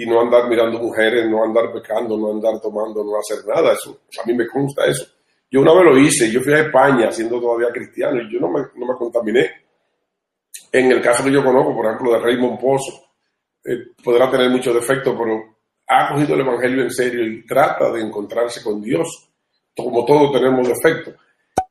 y 0.02 0.06
no 0.06 0.20
andar 0.20 0.48
mirando 0.48 0.78
mujeres, 0.78 1.28
no 1.28 1.44
andar 1.44 1.72
pecando, 1.72 2.16
no 2.16 2.32
andar 2.32 2.60
tomando, 2.60 3.04
no 3.04 3.18
hacer 3.18 3.46
nada. 3.46 3.72
Eso, 3.72 4.00
a 4.22 4.26
mí 4.26 4.34
me 4.34 4.48
consta 4.48 4.86
eso. 4.86 5.06
Yo 5.50 5.60
una 5.60 5.74
vez 5.74 5.84
lo 5.84 5.98
hice, 5.98 6.30
yo 6.30 6.40
fui 6.40 6.52
a 6.54 6.60
España 6.60 7.12
siendo 7.12 7.40
todavía 7.40 7.68
cristiano 7.70 8.20
y 8.22 8.32
yo 8.32 8.40
no 8.40 8.48
me, 8.50 8.60
no 8.74 8.86
me 8.86 8.94
contaminé. 8.96 9.50
En 10.72 10.90
el 10.90 11.00
caso 11.02 11.22
que 11.22 11.30
yo 11.30 11.44
conozco, 11.44 11.74
por 11.74 11.86
ejemplo, 11.86 12.12
de 12.12 12.18
Raymond 12.20 12.58
Pozo, 12.58 12.92
eh, 13.64 13.92
podrá 14.02 14.30
tener 14.30 14.50
muchos 14.50 14.74
defectos, 14.74 15.14
pero 15.16 15.51
ha 15.92 16.08
cogido 16.08 16.34
el 16.34 16.40
Evangelio 16.40 16.82
en 16.82 16.90
serio 16.90 17.24
y 17.26 17.46
trata 17.46 17.90
de 17.90 18.00
encontrarse 18.00 18.62
con 18.62 18.80
Dios, 18.80 19.28
como 19.76 20.04
todos 20.04 20.32
tenemos 20.32 20.66
defectos. 20.68 21.14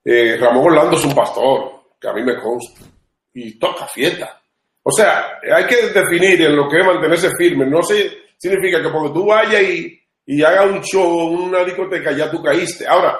Eh, 0.04 0.38
Ramón 0.38 0.68
Orlando 0.68 0.98
es 0.98 1.06
un 1.06 1.16
pastor, 1.16 1.72
que 2.00 2.08
a 2.08 2.14
mí 2.14 2.24
me 2.24 2.38
consta, 2.38 2.82
y 3.34 3.58
toca 3.58 3.88
fiesta 3.88 4.42
O 4.84 4.92
sea, 4.92 5.40
hay 5.56 5.66
que 5.66 5.88
definir 5.88 6.42
en 6.42 6.56
lo 6.56 6.68
que 6.68 6.80
es 6.80 6.86
mantenerse 6.86 7.30
firme. 7.38 7.66
No 7.66 7.82
se, 7.84 8.12
significa 8.38 8.82
que 8.82 8.90
porque 8.90 9.14
tú 9.14 9.26
vayas 9.26 9.62
y, 9.62 10.02
y 10.26 10.44
hagas 10.44 10.72
un 10.72 10.82
show 10.82 11.28
una 11.28 11.64
discoteca, 11.64 12.12
ya 12.12 12.30
tú 12.30 12.42
caíste. 12.42 12.88
Ahora, 12.88 13.18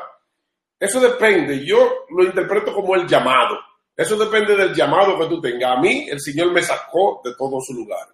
eso 0.80 1.00
depende. 1.00 1.64
Yo 1.66 2.06
lo 2.10 2.24
interpreto 2.26 2.74
como 2.74 2.96
el 2.96 3.08
llamado. 3.08 3.60
Eso 3.96 4.18
depende 4.18 4.56
del 4.56 4.74
llamado 4.74 5.18
que 5.20 5.28
tú 5.28 5.40
tengas. 5.40 5.78
A 5.78 5.80
mí, 5.80 6.08
el 6.10 6.20
Señor 6.20 6.52
me 6.52 6.64
sacó 6.64 7.22
de 7.24 7.36
todo 7.38 7.60
su 7.62 7.74
lugar. 7.74 8.08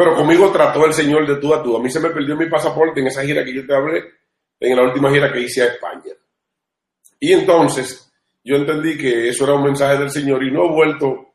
Pero 0.00 0.16
conmigo 0.16 0.50
trató 0.50 0.86
el 0.86 0.94
Señor 0.94 1.26
de 1.26 1.36
tú 1.36 1.52
a 1.52 1.62
tú. 1.62 1.76
A 1.76 1.78
mí 1.78 1.90
se 1.90 2.00
me 2.00 2.08
perdió 2.08 2.34
mi 2.34 2.48
pasaporte 2.48 3.00
en 3.00 3.08
esa 3.08 3.22
gira 3.22 3.44
que 3.44 3.52
yo 3.52 3.66
te 3.66 3.74
hablé, 3.74 4.02
en 4.58 4.74
la 4.74 4.84
última 4.84 5.10
gira 5.10 5.30
que 5.30 5.40
hice 5.40 5.60
a 5.60 5.66
España. 5.66 6.14
Y 7.18 7.34
entonces 7.34 8.10
yo 8.42 8.56
entendí 8.56 8.96
que 8.96 9.28
eso 9.28 9.44
era 9.44 9.52
un 9.52 9.64
mensaje 9.64 9.98
del 9.98 10.10
Señor 10.10 10.42
y 10.42 10.50
no 10.50 10.64
he 10.64 10.68
vuelto. 10.70 11.34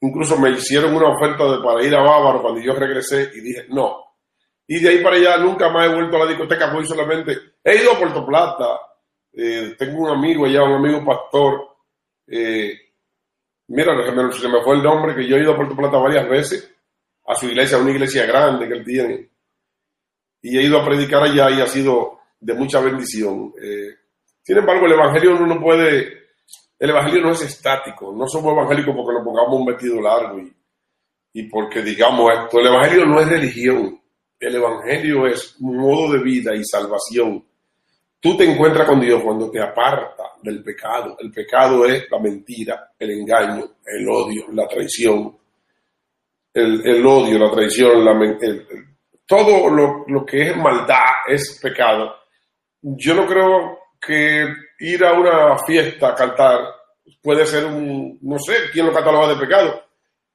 Incluso 0.00 0.38
me 0.38 0.48
hicieron 0.48 0.96
una 0.96 1.08
oferta 1.08 1.44
de 1.44 1.62
para 1.62 1.84
ir 1.84 1.94
a 1.94 2.00
Bávaro 2.00 2.40
cuando 2.40 2.58
yo 2.62 2.72
regresé 2.72 3.32
y 3.34 3.40
dije 3.40 3.66
no. 3.68 4.02
Y 4.66 4.80
de 4.80 4.88
ahí 4.88 5.02
para 5.02 5.16
allá 5.16 5.36
nunca 5.36 5.68
más 5.68 5.86
he 5.86 5.94
vuelto 5.94 6.16
a 6.16 6.20
la 6.20 6.30
discoteca, 6.30 6.72
fui 6.72 6.86
solamente 6.86 7.36
he 7.62 7.82
ido 7.82 7.92
a 7.92 7.98
Puerto 7.98 8.24
Plata. 8.24 8.80
Eh, 9.34 9.74
tengo 9.78 10.04
un 10.04 10.08
amigo 10.08 10.46
allá, 10.46 10.62
un 10.62 10.76
amigo 10.76 11.04
pastor. 11.04 11.68
Eh, 12.26 12.80
mira, 13.68 14.06
se 14.06 14.12
me, 14.12 14.32
se 14.32 14.48
me 14.48 14.62
fue 14.62 14.76
el 14.76 14.82
nombre 14.82 15.14
que 15.14 15.28
yo 15.28 15.36
he 15.36 15.42
ido 15.42 15.52
a 15.52 15.56
Puerto 15.56 15.76
Plata 15.76 15.98
varias 15.98 16.26
veces 16.26 16.75
a 17.26 17.34
su 17.34 17.46
iglesia, 17.46 17.76
a 17.76 17.80
una 17.80 17.90
iglesia 17.90 18.26
grande 18.26 18.68
que 18.68 18.74
él 18.74 18.84
tiene. 18.84 19.28
Y 20.42 20.56
he 20.56 20.62
ido 20.62 20.80
a 20.80 20.84
predicar 20.84 21.22
allá 21.22 21.50
y 21.50 21.60
ha 21.60 21.66
sido 21.66 22.20
de 22.40 22.54
mucha 22.54 22.80
bendición. 22.80 23.52
Eh, 23.60 23.94
sin 24.42 24.58
embargo, 24.58 24.86
el 24.86 24.92
Evangelio 24.92 25.34
no, 25.34 25.60
puede, 25.60 26.06
el 26.78 26.90
Evangelio 26.90 27.22
no 27.22 27.32
es 27.32 27.42
estático. 27.42 28.14
No 28.16 28.26
somos 28.28 28.52
evangélicos 28.52 28.94
porque 28.94 29.14
nos 29.14 29.24
pongamos 29.24 29.58
un 29.58 29.66
vestido 29.66 30.00
largo 30.00 30.38
y, 30.38 30.54
y 31.32 31.42
porque 31.48 31.82
digamos 31.82 32.32
esto. 32.32 32.60
El 32.60 32.66
Evangelio 32.66 33.06
no 33.06 33.20
es 33.20 33.28
religión. 33.28 34.00
El 34.38 34.54
Evangelio 34.54 35.26
es 35.26 35.56
modo 35.60 36.12
de 36.12 36.22
vida 36.22 36.54
y 36.54 36.62
salvación. 36.64 37.44
Tú 38.20 38.36
te 38.36 38.44
encuentras 38.44 38.86
con 38.86 39.00
Dios 39.00 39.22
cuando 39.22 39.50
te 39.50 39.60
aparta 39.60 40.24
del 40.42 40.62
pecado. 40.62 41.16
El 41.18 41.30
pecado 41.30 41.84
es 41.86 42.04
la 42.10 42.18
mentira, 42.18 42.92
el 42.98 43.10
engaño, 43.10 43.64
el 43.84 44.08
odio, 44.08 44.46
la 44.52 44.66
traición, 44.66 45.36
el, 46.56 47.06
odio, 47.06 47.38
la 47.38 47.50
traición, 47.50 48.04
la, 48.04 48.18
todo 49.26 49.68
lo, 50.06 50.24
que 50.24 50.50
es 50.50 50.56
maldad 50.56 51.04
es 51.26 51.58
pecado. 51.62 52.14
Yo 52.80 53.14
no 53.14 53.26
creo 53.26 53.78
que 54.00 54.46
ir 54.80 55.04
a 55.04 55.12
una 55.12 55.58
fiesta 55.66 56.08
a 56.08 56.14
cantar 56.14 56.60
puede 57.22 57.44
ser 57.44 57.66
un, 57.66 58.18
no 58.22 58.38
sé 58.38 58.70
quién 58.72 58.86
lo 58.86 58.92
cataloga 58.92 59.34
de 59.34 59.40
pecado. 59.40 59.82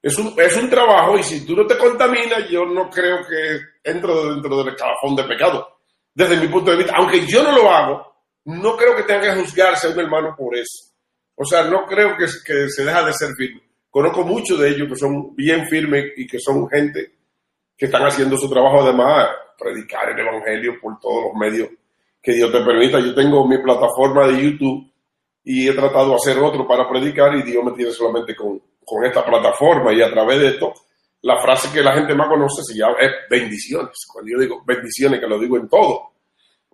Es 0.02 0.18
un, 0.18 0.34
es 0.38 0.56
un 0.58 0.70
trabajo 0.70 1.18
y 1.18 1.24
si 1.24 1.46
tú 1.46 1.56
no 1.56 1.66
te 1.66 1.78
contaminas, 1.78 2.48
yo 2.50 2.66
no 2.66 2.90
creo 2.90 3.20
que 3.28 3.60
entro 3.84 4.34
dentro 4.34 4.58
del 4.58 4.74
escalafón 4.74 5.16
de 5.16 5.24
pecado. 5.24 5.68
Desde 6.14 6.38
mi 6.38 6.48
punto 6.48 6.72
de 6.72 6.78
vista, 6.78 6.94
aunque 6.98 7.26
yo 7.26 7.44
no 7.44 7.52
lo 7.52 7.70
hago, 7.70 8.14
no 8.46 8.76
creo 8.76 8.96
que 8.96 9.04
tenga 9.04 9.22
que 9.22 9.42
juzgarse 9.42 9.88
a 9.88 9.92
un 9.92 10.00
hermano 10.00 10.36
por 10.38 10.56
eso. 10.56 10.92
O 11.36 11.46
sea, 11.46 11.64
no 11.64 11.86
creo 11.86 12.18
que, 12.18 12.26
que 12.46 12.70
se 12.70 12.84
deja 12.84 13.04
de 13.04 13.14
ser 13.14 13.30
firme. 13.36 13.71
Conozco 13.92 14.24
muchos 14.24 14.58
de 14.58 14.70
ellos 14.70 14.88
que 14.88 14.96
son 14.96 15.36
bien 15.36 15.68
firmes 15.68 16.14
y 16.16 16.26
que 16.26 16.40
son 16.40 16.68
gente 16.70 17.12
que 17.78 17.86
están 17.86 18.04
haciendo 18.04 18.38
su 18.38 18.50
trabajo 18.50 18.82
además, 18.82 19.28
predicar 19.60 20.10
el 20.10 20.20
Evangelio 20.20 20.80
por 20.82 20.98
todos 21.00 21.26
los 21.26 21.34
medios 21.36 21.70
que 22.22 22.32
Dios 22.34 22.52
te 22.52 22.62
permita. 22.62 23.00
Yo 23.00 23.14
tengo 23.14 23.46
mi 23.46 23.58
plataforma 23.58 24.28
de 24.28 24.42
YouTube 24.42 24.90
y 25.44 25.68
he 25.68 25.74
tratado 25.74 26.10
de 26.10 26.16
hacer 26.16 26.40
otro 26.40 26.66
para 26.66 26.88
predicar 26.88 27.36
y 27.36 27.44
Dios 27.44 27.64
me 27.64 27.74
tiene 27.74 27.92
solamente 27.92 28.36
con, 28.36 28.62
con 28.86 29.04
esta 29.04 29.26
plataforma 29.26 29.92
y 29.94 30.02
a 30.02 30.10
través 30.10 30.40
de 30.40 30.48
esto 30.50 30.74
la 31.24 31.40
frase 31.42 31.72
que 31.72 31.84
la 31.84 31.94
gente 31.94 32.16
más 32.16 32.28
conoce 32.28 32.64
se 32.64 32.78
llama 32.78 32.96
es 33.00 33.12
bendiciones. 33.30 33.98
Cuando 34.12 34.32
yo 34.32 34.40
digo 34.40 34.64
bendiciones, 34.66 35.20
que 35.20 35.28
lo 35.28 35.38
digo 35.38 35.58
en 35.58 35.68
todo. 35.68 36.12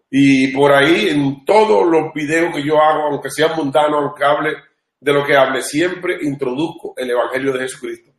Y 0.10 0.56
por 0.56 0.72
ahí, 0.72 1.10
en 1.10 1.44
todos 1.44 1.86
los 1.86 2.14
videos 2.14 2.56
que 2.56 2.64
yo 2.64 2.82
hago, 2.82 3.08
aunque 3.08 3.30
sean 3.30 3.58
mundanos, 3.58 4.04
aunque 4.04 4.24
hable 4.24 4.56
de 5.00 5.14
lo 5.14 5.24
que 5.26 5.36
hable, 5.36 5.62
siempre 5.62 6.18
introduzco 6.22 6.94
el 6.98 7.12
Evangelio 7.12 7.54
de 7.54 7.60
Jesucristo. 7.60 8.12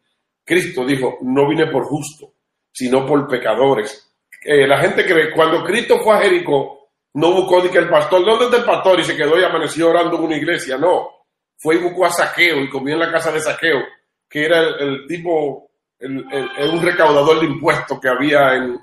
Cristo 0.45 0.85
dijo, 0.85 1.19
no 1.23 1.49
vine 1.49 1.67
por 1.67 1.85
justo, 1.85 2.33
sino 2.73 3.05
por 3.05 3.29
pecadores. 3.29 4.11
Eh, 4.43 4.67
la 4.67 4.79
gente 4.79 5.05
cree, 5.05 5.33
cuando 5.33 5.65
Cristo 5.65 5.99
fue 5.99 6.17
a 6.17 6.21
Jericó, 6.21 6.91
no 7.15 7.33
buscó 7.33 7.63
ni 7.63 7.69
que 7.71 7.79
el 7.79 7.89
pastor, 7.89 8.25
¿dónde 8.25 8.45
está 8.45 8.59
el 8.59 8.65
pastor? 8.65 9.01
Y 9.01 9.05
se 9.05 9.17
quedó 9.17 9.39
y 9.39 9.45
amaneció 9.45 9.91
orando 9.91 10.17
en 10.17 10.25
una 10.25 10.37
iglesia. 10.37 10.79
No, 10.79 11.09
fue 11.57 11.75
y 11.75 11.79
buscó 11.79 12.07
a 12.07 12.11
Saqueo 12.11 12.63
y 12.63 12.71
comió 12.71 12.95
en 12.95 13.01
la 13.01 13.13
casa 13.13 13.33
de 13.33 13.41
Saqueo, 13.41 13.81
que 14.29 14.45
era 14.45 14.61
el, 14.61 15.07
tipo, 15.07 15.71
el, 15.99 16.25
un 16.73 16.83
recaudador 16.83 17.41
de 17.41 17.47
impuestos 17.47 17.99
que 18.01 18.09
había 18.09 18.55
en, 18.55 18.81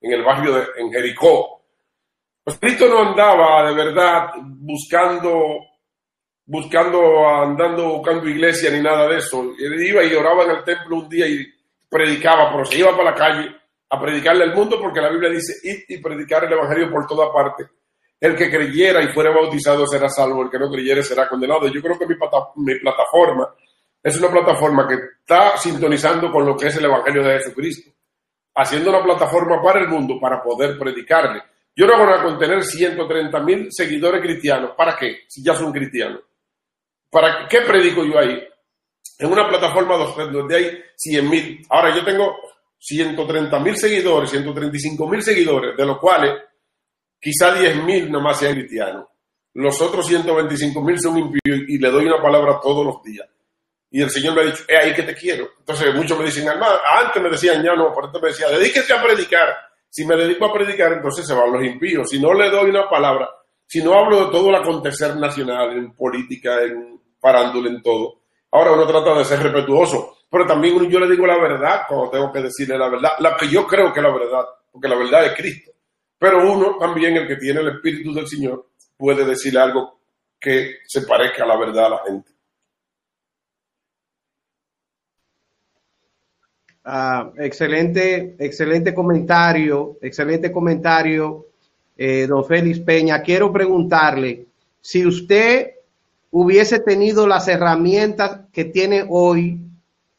el 0.00 0.22
barrio 0.24 0.54
de 0.54 0.66
Jericó. 0.90 1.62
Pues 2.42 2.58
Cristo 2.58 2.88
no 2.88 3.10
andaba 3.10 3.68
de 3.68 3.74
verdad 3.74 4.30
buscando 4.40 5.58
buscando, 6.52 7.26
andando, 7.26 7.94
buscando 7.94 8.28
iglesia 8.28 8.70
ni 8.70 8.82
nada 8.82 9.08
de 9.08 9.16
eso. 9.16 9.54
Iba 9.58 10.04
y 10.04 10.14
oraba 10.14 10.44
en 10.44 10.50
el 10.50 10.64
templo 10.64 10.96
un 10.96 11.08
día 11.08 11.26
y 11.26 11.46
predicaba, 11.88 12.52
pero 12.52 12.66
se 12.66 12.76
iba 12.76 12.90
para 12.94 13.10
la 13.10 13.16
calle 13.16 13.56
a 13.88 13.98
predicarle 13.98 14.44
al 14.44 14.54
mundo 14.54 14.78
porque 14.78 15.00
la 15.00 15.08
Biblia 15.08 15.30
dice, 15.30 15.54
ir 15.62 15.84
y 15.88 15.96
predicar 15.96 16.44
el 16.44 16.52
Evangelio 16.52 16.90
por 16.90 17.06
toda 17.06 17.32
parte. 17.32 17.64
El 18.20 18.36
que 18.36 18.50
creyera 18.50 19.02
y 19.02 19.08
fuera 19.14 19.30
bautizado 19.30 19.86
será 19.86 20.10
salvo, 20.10 20.42
el 20.42 20.50
que 20.50 20.58
no 20.58 20.70
creyere 20.70 21.02
será 21.02 21.26
condenado. 21.26 21.68
Yo 21.68 21.80
creo 21.80 21.98
que 21.98 22.06
mi, 22.06 22.16
mi 22.56 22.78
plataforma 22.80 23.54
es 24.02 24.18
una 24.18 24.28
plataforma 24.28 24.86
que 24.86 24.94
está 25.20 25.56
sintonizando 25.56 26.30
con 26.30 26.44
lo 26.44 26.54
que 26.54 26.66
es 26.66 26.76
el 26.76 26.84
Evangelio 26.84 27.22
de 27.22 27.38
Jesucristo, 27.38 27.90
haciendo 28.56 28.90
una 28.90 29.02
plataforma 29.02 29.62
para 29.62 29.80
el 29.80 29.88
mundo 29.88 30.18
para 30.20 30.42
poder 30.42 30.78
predicarle. 30.78 31.42
Yo 31.74 31.86
no 31.86 31.96
voy 31.96 32.12
a 32.12 32.22
contener 32.22 32.62
130 32.62 33.40
mil 33.40 33.68
seguidores 33.70 34.20
cristianos. 34.20 34.72
¿Para 34.76 34.94
qué? 34.98 35.20
Si 35.26 35.42
ya 35.42 35.54
son 35.54 35.72
cristianos. 35.72 36.20
¿Para 37.12 37.46
qué 37.46 37.60
predico 37.60 38.06
yo 38.06 38.18
ahí? 38.18 38.42
En 39.18 39.30
una 39.30 39.46
plataforma 39.46 39.98
donde 39.98 40.56
hay 40.56 40.82
100 40.96 41.28
mil. 41.28 41.66
Ahora 41.68 41.94
yo 41.94 42.02
tengo 42.02 42.34
130 42.78 43.58
mil 43.58 43.76
seguidores, 43.76 44.30
135 44.30 45.06
mil 45.06 45.22
seguidores, 45.22 45.76
de 45.76 45.84
los 45.84 45.98
cuales 45.98 46.42
quizá 47.20 47.52
10 47.52 47.84
mil 47.84 48.10
nomás 48.10 48.38
sean 48.38 48.54
cristianos. 48.54 49.08
Los 49.52 49.78
otros 49.82 50.06
125 50.06 50.82
mil 50.82 50.98
son 50.98 51.18
impíos 51.18 51.60
y 51.68 51.76
le 51.76 51.90
doy 51.90 52.06
una 52.06 52.20
palabra 52.22 52.58
todos 52.62 52.86
los 52.86 53.02
días. 53.02 53.28
Y 53.90 54.00
el 54.00 54.08
Señor 54.08 54.34
me 54.34 54.40
ha 54.40 54.44
dicho, 54.46 54.64
es 54.66 54.82
ahí 54.82 54.94
que 54.94 55.02
te 55.02 55.14
quiero. 55.14 55.50
Entonces 55.58 55.94
muchos 55.94 56.18
me 56.18 56.24
dicen, 56.24 56.48
hermano, 56.48 56.78
antes 56.98 57.22
me 57.22 57.28
decían, 57.28 57.62
ya 57.62 57.74
no, 57.74 57.92
por 57.92 58.06
esto 58.06 58.20
me 58.22 58.28
decía, 58.28 58.48
dedíquese 58.48 58.90
a 58.94 59.02
predicar. 59.02 59.54
Si 59.90 60.06
me 60.06 60.16
dedico 60.16 60.46
a 60.46 60.52
predicar, 60.54 60.94
entonces 60.94 61.26
se 61.26 61.34
van 61.34 61.52
los 61.52 61.62
impíos. 61.62 62.08
Si 62.08 62.18
no 62.18 62.32
le 62.32 62.48
doy 62.48 62.70
una 62.70 62.88
palabra, 62.88 63.28
si 63.66 63.82
no 63.82 63.92
hablo 63.92 64.24
de 64.24 64.32
todo 64.32 64.48
el 64.48 64.56
acontecer 64.56 65.14
nacional, 65.16 65.76
en 65.76 65.92
política, 65.92 66.62
en 66.62 67.01
parándole 67.22 67.70
en 67.70 67.80
todo. 67.80 68.18
Ahora 68.50 68.72
uno 68.72 68.86
trata 68.86 69.16
de 69.16 69.24
ser 69.24 69.40
respetuoso, 69.42 70.18
pero 70.28 70.44
también 70.44 70.90
yo 70.90 70.98
le 70.98 71.08
digo 71.08 71.26
la 71.26 71.38
verdad 71.38 71.82
cuando 71.88 72.10
tengo 72.10 72.32
que 72.32 72.42
decirle 72.42 72.76
la 72.76 72.88
verdad, 72.90 73.12
la 73.20 73.36
que 73.36 73.48
yo 73.48 73.66
creo 73.66 73.92
que 73.92 74.00
es 74.00 74.04
la 74.04 74.12
verdad, 74.12 74.44
porque 74.70 74.88
la 74.88 74.96
verdad 74.96 75.26
es 75.26 75.36
Cristo. 75.36 75.70
Pero 76.18 76.52
uno 76.52 76.76
también, 76.78 77.16
el 77.16 77.26
que 77.26 77.36
tiene 77.36 77.60
el 77.60 77.68
Espíritu 77.68 78.12
del 78.12 78.26
Señor, 78.26 78.68
puede 78.96 79.24
decirle 79.24 79.60
algo 79.60 80.00
que 80.38 80.78
se 80.86 81.02
parezca 81.02 81.44
a 81.44 81.46
la 81.46 81.56
verdad 81.56 81.86
a 81.86 81.88
la 81.90 82.02
gente. 82.06 82.30
Ah, 86.84 87.32
excelente, 87.38 88.34
excelente 88.38 88.92
comentario, 88.92 89.98
excelente 90.02 90.50
comentario, 90.50 91.46
eh, 91.96 92.26
don 92.26 92.44
Félix 92.44 92.80
Peña. 92.80 93.22
Quiero 93.22 93.52
preguntarle 93.52 94.46
si 94.80 95.06
usted 95.06 95.72
hubiese 96.32 96.80
tenido 96.80 97.26
las 97.26 97.46
herramientas 97.46 98.40
que 98.52 98.64
tiene 98.64 99.04
hoy 99.08 99.60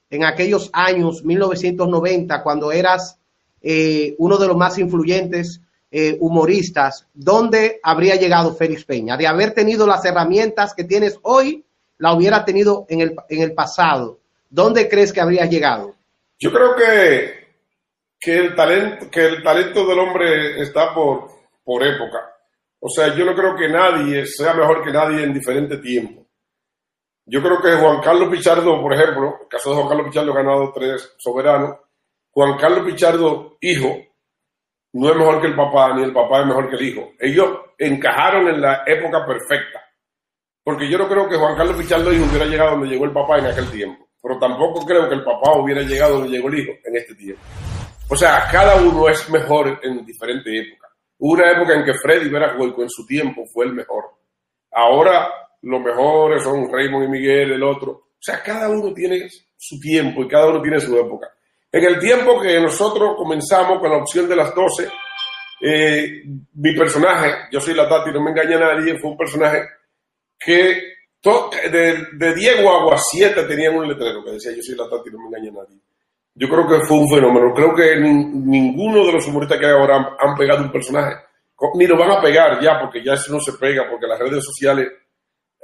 en 0.10 0.24
aquellos 0.24 0.70
años 0.72 1.26
1990, 1.26 2.44
cuando 2.44 2.72
eras 2.72 3.18
eh, 3.62 4.14
uno 4.20 4.38
de 4.38 4.48
los 4.48 4.56
más 4.56 4.78
influyentes 4.78 5.60
eh, 5.92 6.16
humoristas, 6.20 7.08
¿dónde 7.14 7.80
habría 7.82 8.16
llegado 8.16 8.54
Félix 8.54 8.86
Peña? 8.86 9.18
De 9.18 9.26
haber 9.26 9.54
tenido 9.54 9.88
las 9.88 10.06
herramientas 10.06 10.76
que 10.76 10.84
tienes 10.84 11.20
hoy, 11.24 11.66
la 11.98 12.14
hubiera 12.14 12.46
tenido 12.46 12.86
en 12.90 13.02
el, 13.02 13.16
en 13.30 13.42
el 13.42 13.54
pasado. 13.54 14.20
¿Dónde 14.50 14.88
crees 14.88 15.12
que 15.12 15.22
habría 15.22 15.46
llegado? 15.46 15.96
Yo 16.38 16.52
creo 16.52 16.76
que, 16.76 17.34
que, 18.20 18.38
el 18.38 18.56
talento, 18.56 19.10
que 19.10 19.26
el 19.26 19.42
talento 19.42 19.88
del 19.88 19.98
hombre 19.98 20.62
está 20.62 20.94
por, 20.94 21.30
por 21.64 21.84
época. 21.84 22.33
O 22.86 22.90
sea, 22.90 23.16
yo 23.16 23.24
no 23.24 23.34
creo 23.34 23.56
que 23.56 23.70
nadie 23.70 24.26
sea 24.26 24.54
mejor 24.54 24.84
que 24.84 24.92
nadie 24.92 25.24
en 25.24 25.34
diferente 25.34 25.78
tiempo. 25.78 26.28
Yo 27.26 27.42
creo 27.42 27.62
que 27.62 27.82
Juan 27.82 28.02
Carlos 28.02 28.28
Pichardo, 28.30 28.82
por 28.82 28.94
ejemplo, 28.94 29.38
el 29.42 29.48
caso 29.48 29.70
de 29.70 29.76
Juan 29.78 29.88
Carlos 29.88 30.08
Pichardo 30.08 30.34
ha 30.34 30.36
ganado 30.36 30.74
tres 30.74 31.16
soberanos. 31.18 31.78
Juan 32.32 32.58
Carlos 32.58 32.86
Pichardo, 32.86 33.58
hijo, 33.62 33.88
no 34.96 35.10
es 35.10 35.16
mejor 35.16 35.40
que 35.40 35.48
el 35.48 35.56
papá, 35.56 35.96
ni 35.96 36.04
el 36.04 36.12
papá 36.12 36.42
es 36.42 36.48
mejor 36.48 36.70
que 36.70 36.76
el 36.76 36.82
hijo. 36.82 37.12
Ellos 37.20 37.58
encajaron 37.78 38.50
en 38.50 38.60
la 38.60 38.84
época 38.86 39.26
perfecta. 39.26 39.82
Porque 40.62 40.90
yo 40.90 40.98
no 40.98 41.08
creo 41.08 41.30
que 41.30 41.38
Juan 41.38 41.56
Carlos 41.56 41.78
Pichardo 41.78 42.10
hubiera 42.10 42.46
llegado 42.46 42.72
donde 42.72 42.90
llegó 42.90 43.06
el 43.06 43.14
papá 43.14 43.38
en 43.38 43.46
aquel 43.46 43.72
tiempo. 43.72 44.10
pero 44.22 44.38
tampoco 44.40 44.86
creo 44.86 45.08
que 45.08 45.16
el 45.16 45.24
papá 45.24 45.58
hubiera 45.58 45.84
llegado 45.84 46.16
donde 46.16 46.32
llegó 46.32 46.50
el 46.50 46.60
hijo 46.60 46.74
en 46.84 46.98
este 46.98 47.16
tiempo. 47.16 47.42
O 48.10 48.16
sea, 48.18 48.46
cada 48.52 48.76
uno 48.76 49.08
es 49.08 49.30
mejor 49.30 49.80
en 49.84 50.06
diferentes 50.06 50.54
épocas. 50.54 50.93
Una 51.26 51.52
época 51.52 51.74
en 51.74 51.86
que 51.86 51.94
Freddy 51.94 52.30
Verajuelco 52.30 52.82
en 52.84 52.90
su 52.90 53.06
tiempo 53.06 53.46
fue 53.46 53.66
el 53.66 53.74
mejor. 53.74 54.04
Ahora 54.74 55.30
los 55.62 55.82
mejores 55.82 56.44
son 56.44 56.70
Raymond 56.70 57.06
y 57.06 57.08
Miguel, 57.08 57.54
el 57.54 57.64
otro. 57.64 57.92
O 57.92 58.20
sea, 58.20 58.44
cada 58.44 58.68
uno 58.68 58.94
tiene 58.94 59.30
su 59.56 59.80
tiempo 59.80 60.22
y 60.22 60.28
cada 60.28 60.48
uno 60.48 60.62
tiene 60.62 60.82
su 60.82 60.98
época. 60.98 61.30
En 61.72 61.86
el 61.86 61.98
tiempo 61.98 62.42
que 62.42 62.60
nosotros 62.60 63.16
comenzamos 63.16 63.80
con 63.80 63.90
la 63.90 64.00
opción 64.00 64.28
de 64.28 64.36
las 64.36 64.54
12, 64.54 64.90
eh, 65.62 66.24
mi 66.56 66.76
personaje, 66.76 67.48
yo 67.54 67.62
soy 67.62 67.74
la 67.74 67.88
Tati, 67.88 68.12
no 68.12 68.22
me 68.22 68.32
engaña 68.32 68.60
nadie, 68.60 69.00
fue 69.00 69.12
un 69.12 69.18
personaje 69.18 69.62
que 70.38 70.78
de, 71.72 72.08
de 72.12 72.36
Diego 72.36 72.70
Agua 72.70 72.98
7 72.98 73.44
tenían 73.44 73.78
un 73.78 73.88
letrero 73.88 74.26
que 74.26 74.32
decía 74.32 74.52
yo 74.52 74.62
soy 74.62 74.76
la 74.76 74.90
Tati, 74.90 75.10
no 75.10 75.20
me 75.20 75.38
engaña 75.38 75.52
nadie. 75.54 75.80
Yo 76.36 76.50
creo 76.50 76.68
que 76.68 76.86
fue 76.86 76.98
un 76.98 77.10
fenómeno. 77.10 77.54
Creo 77.54 77.76
que 77.76 77.96
ninguno 77.98 79.06
de 79.06 79.14
los 79.14 79.28
humoristas 79.28 79.60
que 79.60 79.66
hay 79.66 79.72
ahora 79.72 80.16
han, 80.20 80.36
pegado 80.36 80.64
un 80.64 80.72
personaje. 80.72 81.16
Ni 81.76 81.88
lo 81.88 81.98
van 81.98 82.12
a 82.12 82.22
pegar 82.22 82.60
ya, 82.62 82.80
porque 82.82 83.04
ya 83.04 83.14
eso 83.14 83.32
no 83.32 83.40
se 83.40 83.54
pega, 83.54 83.90
porque 83.90 84.08
las 84.08 84.20
redes 84.20 84.44
sociales 84.44 84.88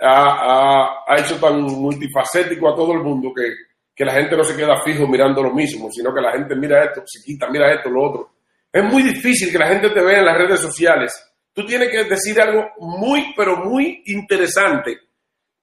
ha, 0.02 1.16
hecho 1.18 1.38
tan 1.38 1.62
multifacético 1.62 2.70
a 2.70 2.76
todo 2.76 2.94
el 2.94 3.00
mundo 3.00 3.32
que, 3.36 3.54
que 3.94 4.06
la 4.06 4.14
gente 4.14 4.38
no 4.38 4.44
se 4.44 4.56
queda 4.56 4.82
fijo 4.82 5.08
mirando 5.08 5.44
lo 5.44 5.54
mismo, 5.54 5.92
sino 5.92 6.14
que 6.14 6.22
la 6.22 6.32
gente 6.32 6.56
mira 6.56 6.86
esto, 6.86 7.02
se 7.06 7.22
quita, 7.24 7.50
mira 7.50 7.74
esto, 7.74 7.90
lo 7.90 8.08
otro. 8.08 8.32
Es 8.72 8.84
muy 8.84 9.02
difícil 9.02 9.52
que 9.52 9.58
la 9.58 9.68
gente 9.68 9.90
te 9.90 10.02
vea 10.02 10.20
en 10.20 10.26
las 10.26 10.38
redes 10.38 10.62
sociales. 10.62 11.12
Tú 11.52 11.66
tienes 11.66 11.90
que 11.90 12.04
decir 12.06 12.40
algo 12.40 12.70
muy, 12.78 13.34
pero 13.36 13.58
muy 13.58 14.04
interesante 14.06 14.98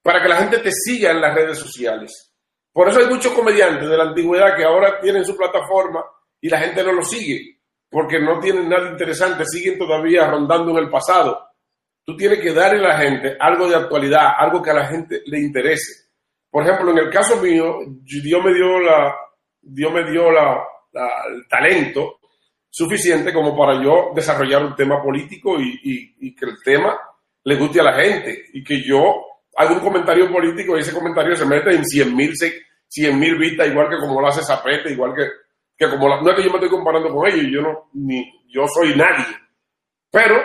para 0.01 0.21
que 0.21 0.29
la 0.29 0.37
gente 0.37 0.59
te 0.59 0.71
siga 0.71 1.11
en 1.11 1.21
las 1.21 1.33
redes 1.33 1.57
sociales. 1.57 2.26
Por 2.77 2.89
eso 2.89 2.99
hay 2.99 3.07
muchos 3.07 3.33
comediantes 3.33 3.89
de 3.89 3.97
la 3.97 4.03
antigüedad 4.03 4.55
que 4.55 4.63
ahora 4.63 4.99
tienen 5.01 5.25
su 5.25 5.35
plataforma 5.35 6.05
y 6.39 6.47
la 6.47 6.59
gente 6.59 6.83
no 6.83 6.93
lo 6.93 7.03
sigue, 7.03 7.57
porque 7.89 8.19
no 8.19 8.39
tienen 8.39 8.69
nada 8.69 8.91
interesante, 8.91 9.45
siguen 9.47 9.79
todavía 9.79 10.29
rondando 10.29 10.69
en 10.73 10.83
el 10.83 10.89
pasado. 10.91 11.41
Tú 12.05 12.15
tienes 12.15 12.39
que 12.39 12.53
darle 12.53 12.85
a 12.85 12.89
la 12.89 12.97
gente 12.99 13.35
algo 13.39 13.67
de 13.67 13.77
actualidad, 13.77 14.27
algo 14.37 14.61
que 14.61 14.69
a 14.69 14.75
la 14.75 14.85
gente 14.85 15.23
le 15.25 15.39
interese. 15.39 16.09
Por 16.51 16.61
ejemplo, 16.61 16.91
en 16.91 16.99
el 16.99 17.09
caso 17.09 17.37
mío, 17.37 17.79
Dios 17.87 18.45
me 18.45 18.53
dio 18.53 18.79
la, 18.79 19.15
Dios 19.59 19.91
me 19.91 20.11
dio 20.11 20.31
la, 20.31 20.63
el 21.33 21.47
talento 21.47 22.19
suficiente 22.69 23.33
como 23.33 23.57
para 23.57 23.81
yo 23.83 24.11
desarrollar 24.13 24.63
un 24.63 24.75
tema 24.75 25.01
político 25.01 25.59
y 25.59 26.35
que 26.35 26.45
el 26.45 26.61
tema 26.63 26.95
le 27.43 27.55
guste 27.55 27.79
a 27.79 27.85
la 27.85 27.95
gente 27.95 28.49
y 28.53 28.63
que 28.63 28.83
yo 28.83 29.25
hago 29.55 29.73
un 29.73 29.79
comentario 29.79 30.31
político 30.31 30.77
y 30.77 30.81
ese 30.81 30.93
comentario 30.93 31.35
se 31.35 31.45
mete 31.47 31.71
en 31.71 31.83
100 31.83 32.15
mil 32.15 32.33
100 32.87 33.19
mil 33.19 33.37
vistas, 33.37 33.67
igual 33.67 33.89
que 33.89 33.97
como 33.97 34.21
lo 34.21 34.27
hace 34.27 34.43
Zapete, 34.43 34.91
igual 34.91 35.13
que, 35.15 35.27
que 35.77 35.89
como 35.89 36.07
la, 36.07 36.21
no 36.21 36.29
es 36.29 36.35
que 36.35 36.43
yo 36.43 36.49
me 36.49 36.55
estoy 36.55 36.69
comparando 36.69 37.13
con 37.13 37.27
ellos, 37.27 37.45
yo 37.51 37.61
no, 37.61 37.89
ni, 37.93 38.23
yo 38.47 38.65
soy 38.67 38.95
nadie. 38.95 39.25
Pero 40.09 40.35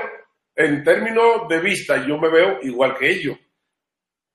en 0.54 0.82
términos 0.82 1.48
de 1.48 1.60
vista 1.60 2.04
yo 2.06 2.18
me 2.18 2.28
veo 2.28 2.58
igual 2.62 2.96
que 2.96 3.10
ellos. 3.10 3.38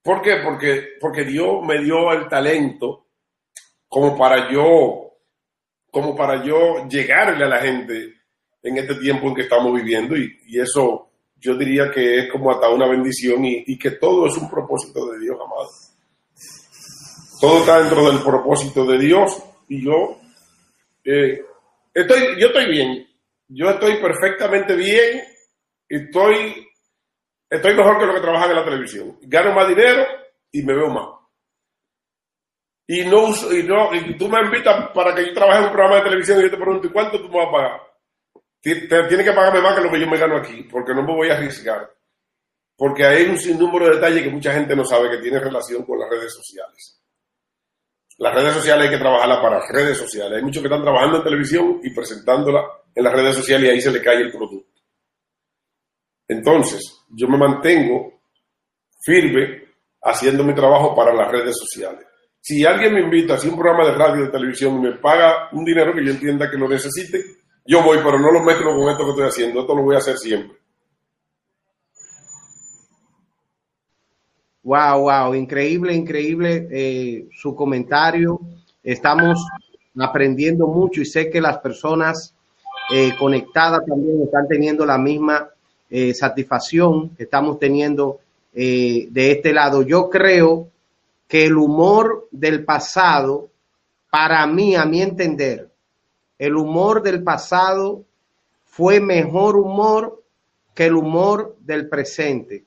¿Por 0.02 0.22
qué? 0.22 0.36
Porque, 0.42 0.96
porque 1.00 1.24
Dios 1.24 1.62
me 1.66 1.82
dio 1.82 2.12
el 2.12 2.28
talento 2.28 3.06
como 3.88 4.16
para 4.16 4.50
yo, 4.50 5.12
como 5.90 6.16
para 6.16 6.42
yo 6.42 6.86
llegarle 6.88 7.44
a 7.44 7.48
la 7.48 7.60
gente 7.60 8.14
en 8.62 8.78
este 8.78 8.94
tiempo 8.96 9.28
en 9.28 9.34
que 9.34 9.42
estamos 9.42 9.74
viviendo 9.74 10.16
y, 10.16 10.38
y 10.46 10.60
eso 10.60 11.08
yo 11.40 11.56
diría 11.56 11.90
que 11.90 12.20
es 12.20 12.32
como 12.32 12.50
hasta 12.50 12.68
una 12.68 12.88
bendición 12.88 13.44
y, 13.44 13.78
que 13.78 13.92
todo 13.92 14.26
es 14.26 14.36
un 14.36 14.50
propósito 14.50 15.06
de 15.12 15.20
Dios, 15.20 15.36
amado. 15.40 15.68
Todo 17.40 17.60
está 17.60 17.80
dentro 17.80 18.10
del 18.10 18.22
propósito 18.22 18.84
de 18.84 18.98
Dios 18.98 19.42
y 19.68 19.84
yo 19.84 20.18
eh, 21.04 21.44
estoy, 21.94 22.40
yo 22.40 22.48
estoy 22.48 22.66
bien, 22.68 23.08
yo 23.48 23.70
estoy 23.70 23.96
perfectamente 23.96 24.74
bien, 24.74 25.22
estoy, 25.88 26.68
estoy 27.48 27.74
mejor 27.74 27.98
que 27.98 28.06
lo 28.06 28.14
que 28.14 28.20
trabaja 28.20 28.46
en 28.46 28.56
la 28.56 28.64
televisión. 28.64 29.18
Gano 29.22 29.52
más 29.52 29.68
dinero 29.68 30.04
y 30.50 30.62
me 30.62 30.74
veo 30.74 30.88
más. 30.88 31.08
Y 32.86 33.04
no, 33.04 33.28
y 33.52 33.62
no, 33.62 33.94
y 33.94 34.16
tú 34.16 34.28
me 34.28 34.40
invitas 34.40 34.90
para 34.92 35.14
que 35.14 35.26
yo 35.26 35.34
trabaje 35.34 35.58
en 35.58 35.64
un 35.66 35.72
programa 35.72 35.96
de 35.96 36.02
televisión 36.02 36.40
y 36.40 36.42
yo 36.42 36.50
te 36.50 36.56
pregunto, 36.56 36.86
¿y 36.86 36.90
cuánto 36.90 37.20
tú 37.20 37.28
me 37.28 37.38
vas 37.38 37.48
a 37.48 37.52
pagar? 37.52 37.80
tiene 38.60 39.24
que 39.24 39.32
pagarme 39.32 39.60
más 39.60 39.76
que 39.76 39.84
lo 39.84 39.90
que 39.90 40.00
yo 40.00 40.06
me 40.06 40.18
gano 40.18 40.36
aquí, 40.36 40.64
porque 40.64 40.92
no 40.92 41.02
me 41.02 41.14
voy 41.14 41.30
a 41.30 41.36
arriesgar. 41.36 41.90
Porque 42.76 43.04
hay 43.04 43.24
un 43.24 43.38
sinnúmero 43.38 43.86
de 43.86 43.94
detalles 43.96 44.22
que 44.22 44.30
mucha 44.30 44.52
gente 44.52 44.74
no 44.74 44.84
sabe 44.84 45.10
que 45.10 45.18
tiene 45.18 45.38
relación 45.38 45.84
con 45.84 45.98
las 45.98 46.10
redes 46.10 46.34
sociales. 46.34 46.97
Las 48.18 48.34
redes 48.34 48.54
sociales 48.54 48.86
hay 48.86 48.90
que 48.90 49.00
trabajarlas 49.00 49.38
para 49.38 49.66
redes 49.70 49.96
sociales. 49.96 50.38
Hay 50.38 50.42
muchos 50.42 50.60
que 50.60 50.66
están 50.66 50.82
trabajando 50.82 51.18
en 51.18 51.24
televisión 51.24 51.80
y 51.82 51.94
presentándola 51.94 52.64
en 52.92 53.04
las 53.04 53.12
redes 53.12 53.36
sociales 53.36 53.68
y 53.68 53.72
ahí 53.72 53.80
se 53.80 53.92
le 53.92 54.02
cae 54.02 54.16
el 54.16 54.32
producto. 54.32 54.82
Entonces, 56.26 57.04
yo 57.10 57.28
me 57.28 57.38
mantengo 57.38 58.20
firme 59.00 59.62
haciendo 60.02 60.42
mi 60.42 60.52
trabajo 60.52 60.96
para 60.96 61.14
las 61.14 61.30
redes 61.30 61.56
sociales. 61.56 62.04
Si 62.40 62.64
alguien 62.64 62.94
me 62.94 63.02
invita 63.02 63.34
a 63.34 63.36
hacer 63.36 63.50
un 63.50 63.58
programa 63.58 63.88
de 63.88 63.96
radio 63.96 64.24
de 64.24 64.32
televisión 64.32 64.76
y 64.76 64.88
me 64.88 64.96
paga 64.96 65.48
un 65.52 65.64
dinero 65.64 65.94
que 65.94 66.04
yo 66.04 66.10
entienda 66.10 66.50
que 66.50 66.56
lo 66.56 66.68
necesite, 66.68 67.22
yo 67.64 67.82
voy, 67.82 67.98
pero 67.98 68.18
no 68.18 68.32
lo 68.32 68.42
mezclo 68.42 68.74
con 68.74 68.90
esto 68.90 69.04
que 69.04 69.10
estoy 69.10 69.26
haciendo. 69.28 69.60
Esto 69.60 69.76
lo 69.76 69.82
voy 69.82 69.94
a 69.94 69.98
hacer 69.98 70.16
siempre. 70.18 70.57
Wow, 74.68 75.04
wow, 75.04 75.34
increíble, 75.34 75.94
increíble 75.94 76.68
eh, 76.70 77.26
su 77.32 77.54
comentario. 77.54 78.38
Estamos 78.84 79.42
aprendiendo 79.98 80.66
mucho 80.66 81.00
y 81.00 81.06
sé 81.06 81.30
que 81.30 81.40
las 81.40 81.56
personas 81.56 82.34
eh, 82.92 83.16
conectadas 83.18 83.86
también 83.86 84.20
están 84.20 84.46
teniendo 84.46 84.84
la 84.84 84.98
misma 84.98 85.48
eh, 85.88 86.12
satisfacción 86.12 87.16
que 87.16 87.22
estamos 87.22 87.58
teniendo 87.58 88.20
de 88.52 89.08
este 89.14 89.54
lado. 89.54 89.80
Yo 89.80 90.10
creo 90.10 90.68
que 91.26 91.46
el 91.46 91.56
humor 91.56 92.28
del 92.30 92.62
pasado, 92.62 93.48
para 94.10 94.46
mí, 94.46 94.76
a 94.76 94.84
mi 94.84 95.00
entender, 95.00 95.70
el 96.38 96.56
humor 96.56 97.02
del 97.02 97.22
pasado 97.22 98.04
fue 98.66 99.00
mejor 99.00 99.56
humor 99.56 100.22
que 100.74 100.84
el 100.84 100.94
humor 100.94 101.56
del 101.60 101.88
presente. 101.88 102.64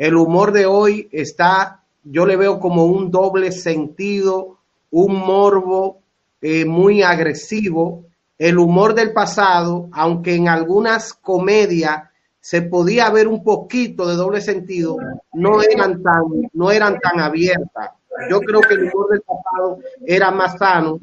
El 0.00 0.16
humor 0.16 0.52
de 0.52 0.64
hoy 0.64 1.10
está, 1.12 1.82
yo 2.04 2.24
le 2.24 2.34
veo 2.34 2.58
como 2.58 2.86
un 2.86 3.10
doble 3.10 3.52
sentido, 3.52 4.56
un 4.90 5.14
morbo 5.14 5.98
eh, 6.40 6.64
muy 6.64 7.02
agresivo. 7.02 8.06
El 8.38 8.58
humor 8.58 8.94
del 8.94 9.12
pasado, 9.12 9.90
aunque 9.92 10.36
en 10.36 10.48
algunas 10.48 11.12
comedias 11.12 12.04
se 12.40 12.62
podía 12.62 13.10
ver 13.10 13.28
un 13.28 13.44
poquito 13.44 14.08
de 14.08 14.14
doble 14.14 14.40
sentido, 14.40 14.96
no 15.34 15.60
eran 15.60 16.02
tan, 16.02 16.22
no 16.54 16.70
eran 16.70 16.98
tan 16.98 17.20
abiertas. 17.20 17.90
Yo 18.30 18.40
creo 18.40 18.62
que 18.62 18.72
el 18.72 18.84
humor 18.84 19.10
del 19.10 19.20
pasado 19.20 19.80
era 20.06 20.30
más 20.30 20.56
sano. 20.56 20.98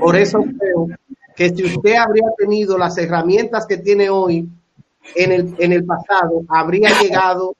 Por 0.00 0.16
eso 0.16 0.42
creo 0.58 0.88
que 1.36 1.50
si 1.50 1.62
usted 1.62 1.96
habría 1.96 2.30
tenido 2.38 2.78
las 2.78 2.96
herramientas 2.96 3.66
que 3.66 3.76
tiene 3.76 4.08
hoy 4.08 4.48
en 5.14 5.30
el, 5.30 5.54
en 5.58 5.72
el 5.72 5.84
pasado, 5.84 6.42
habría 6.48 6.88
llegado, 7.02 7.54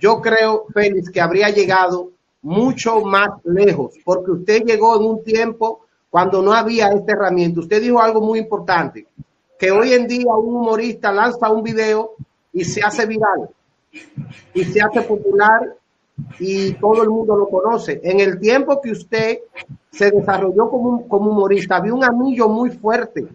yo 0.00 0.20
creo, 0.20 0.66
Félix, 0.72 1.10
que 1.10 1.20
habría 1.20 1.50
llegado 1.50 2.10
mucho 2.42 3.00
más 3.00 3.28
lejos, 3.44 3.94
porque 4.04 4.30
usted 4.30 4.62
llegó 4.64 4.96
en 4.96 5.04
un 5.04 5.24
tiempo 5.24 5.86
cuando 6.10 6.42
no 6.42 6.52
había 6.52 6.88
esta 6.88 7.12
herramienta. 7.12 7.60
Usted 7.60 7.82
dijo 7.82 8.00
algo 8.00 8.20
muy 8.20 8.38
importante, 8.38 9.06
que 9.58 9.70
hoy 9.70 9.92
en 9.94 10.06
día 10.06 10.32
un 10.34 10.56
humorista 10.56 11.12
lanza 11.12 11.50
un 11.50 11.62
video 11.62 12.12
y 12.52 12.64
se 12.64 12.82
hace 12.82 13.06
viral 13.06 13.50
y 14.54 14.64
se 14.64 14.80
hace 14.80 15.02
popular 15.02 15.76
y 16.38 16.72
todo 16.74 17.02
el 17.02 17.10
mundo 17.10 17.36
lo 17.36 17.48
conoce. 17.48 18.00
En 18.02 18.20
el 18.20 18.38
tiempo 18.38 18.80
que 18.80 18.92
usted 18.92 19.38
se 19.90 20.10
desarrolló 20.10 20.70
como, 20.70 21.08
como 21.08 21.30
humorista, 21.30 21.76
había 21.76 21.94
un 21.94 22.04
anillo 22.04 22.48
muy 22.48 22.70
fuerte. 22.70 23.26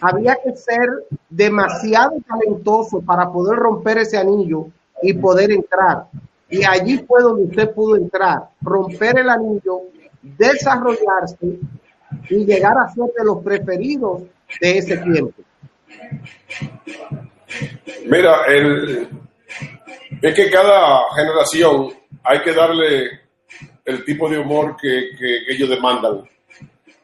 Había 0.00 0.36
que 0.42 0.56
ser 0.56 0.88
demasiado 1.28 2.12
talentoso 2.26 3.00
para 3.00 3.30
poder 3.30 3.58
romper 3.58 3.98
ese 3.98 4.16
anillo 4.16 4.68
y 5.02 5.12
poder 5.14 5.50
entrar. 5.52 6.06
Y 6.48 6.64
allí 6.64 6.98
fue 7.06 7.22
donde 7.22 7.44
usted 7.44 7.72
pudo 7.72 7.96
entrar, 7.96 8.48
romper 8.60 9.18
el 9.20 9.28
anillo, 9.28 9.82
desarrollarse 10.22 11.58
y 12.28 12.44
llegar 12.44 12.76
a 12.76 12.92
ser 12.92 13.04
de 13.16 13.24
los 13.24 13.42
preferidos 13.42 14.22
de 14.60 14.78
ese 14.78 14.96
tiempo. 14.98 15.42
Mira, 18.06 18.44
el, 18.46 19.08
es 20.22 20.34
que 20.34 20.50
cada 20.50 21.02
generación 21.14 21.88
hay 22.24 22.42
que 22.42 22.52
darle 22.52 23.20
el 23.84 24.04
tipo 24.04 24.28
de 24.28 24.38
humor 24.38 24.76
que, 24.80 25.10
ellos 25.48 25.68
demandan. 25.68 26.22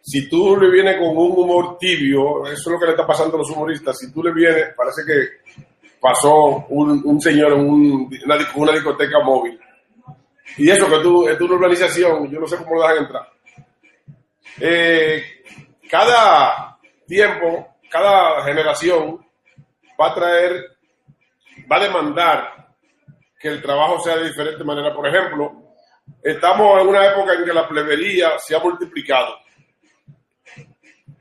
Si 0.03 0.29
tú 0.29 0.57
le 0.57 0.71
vienes 0.71 0.99
con 0.99 1.17
un 1.17 1.33
humor 1.33 1.79
tibio, 1.79 2.45
eso 2.47 2.53
es 2.53 2.67
lo 2.67 2.79
que 2.79 2.87
le 2.87 2.93
está 2.93 3.07
pasando 3.07 3.37
a 3.37 3.39
los 3.39 3.51
humoristas. 3.51 3.97
Si 3.99 4.13
tú 4.13 4.23
le 4.23 4.33
vienes, 4.33 4.75
parece 4.77 5.03
que 5.05 5.65
pasó 6.01 6.67
un, 6.69 7.21
señor 7.21 7.53
en 7.53 7.61
una, 7.61 8.37
una, 8.55 8.73
discoteca 8.73 9.21
móvil. 9.21 9.59
Y 10.57 10.71
eso 10.71 10.89
que 10.89 10.99
tú, 11.01 11.29
es 11.29 11.41
una 11.41 11.55
organización, 11.55 12.31
yo 12.31 12.41
no 12.41 12.47
sé 12.47 12.57
cómo 12.57 12.77
lo 12.77 12.83
dejan 12.83 13.05
entrar. 13.05 13.33
eh, 14.61 15.23
cada 15.91 16.79
tiempo, 17.07 17.77
cada 17.91 18.43
generación 18.45 19.25
va 20.01 20.09
a 20.09 20.15
traer, 20.15 20.77
va 21.71 21.77
a 21.77 21.81
demandar 21.81 22.67
que 23.39 23.49
el 23.49 23.63
trabajo 23.63 24.01
sea 24.01 24.17
de 24.17 24.29
diferente 24.29 24.65
manera. 24.65 24.95
Por 24.95 25.07
ejemplo, 25.07 25.53
estamos 26.23 26.81
en 26.81 26.89
una 26.89 27.07
época 27.07 27.35
en 27.35 27.45
que 27.45 27.53
la 27.53 27.69
plebería 27.69 28.39
se 28.39 28.57
ha 28.57 28.61
multiplicado. 28.61 29.37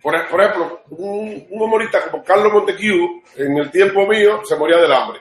Por, 0.05 0.13
ejemplo, 0.13 0.83
un, 0.91 1.47
humorista 1.49 2.11
como 2.11 2.23
Carlos 2.23 2.53
Montequiu, 2.53 3.23
en 3.37 3.57
el 3.57 3.71
tiempo 3.71 4.05
mío, 4.05 4.41
se 4.43 4.55
moría 4.55 4.77
del 4.77 4.93
hambre. 4.93 5.19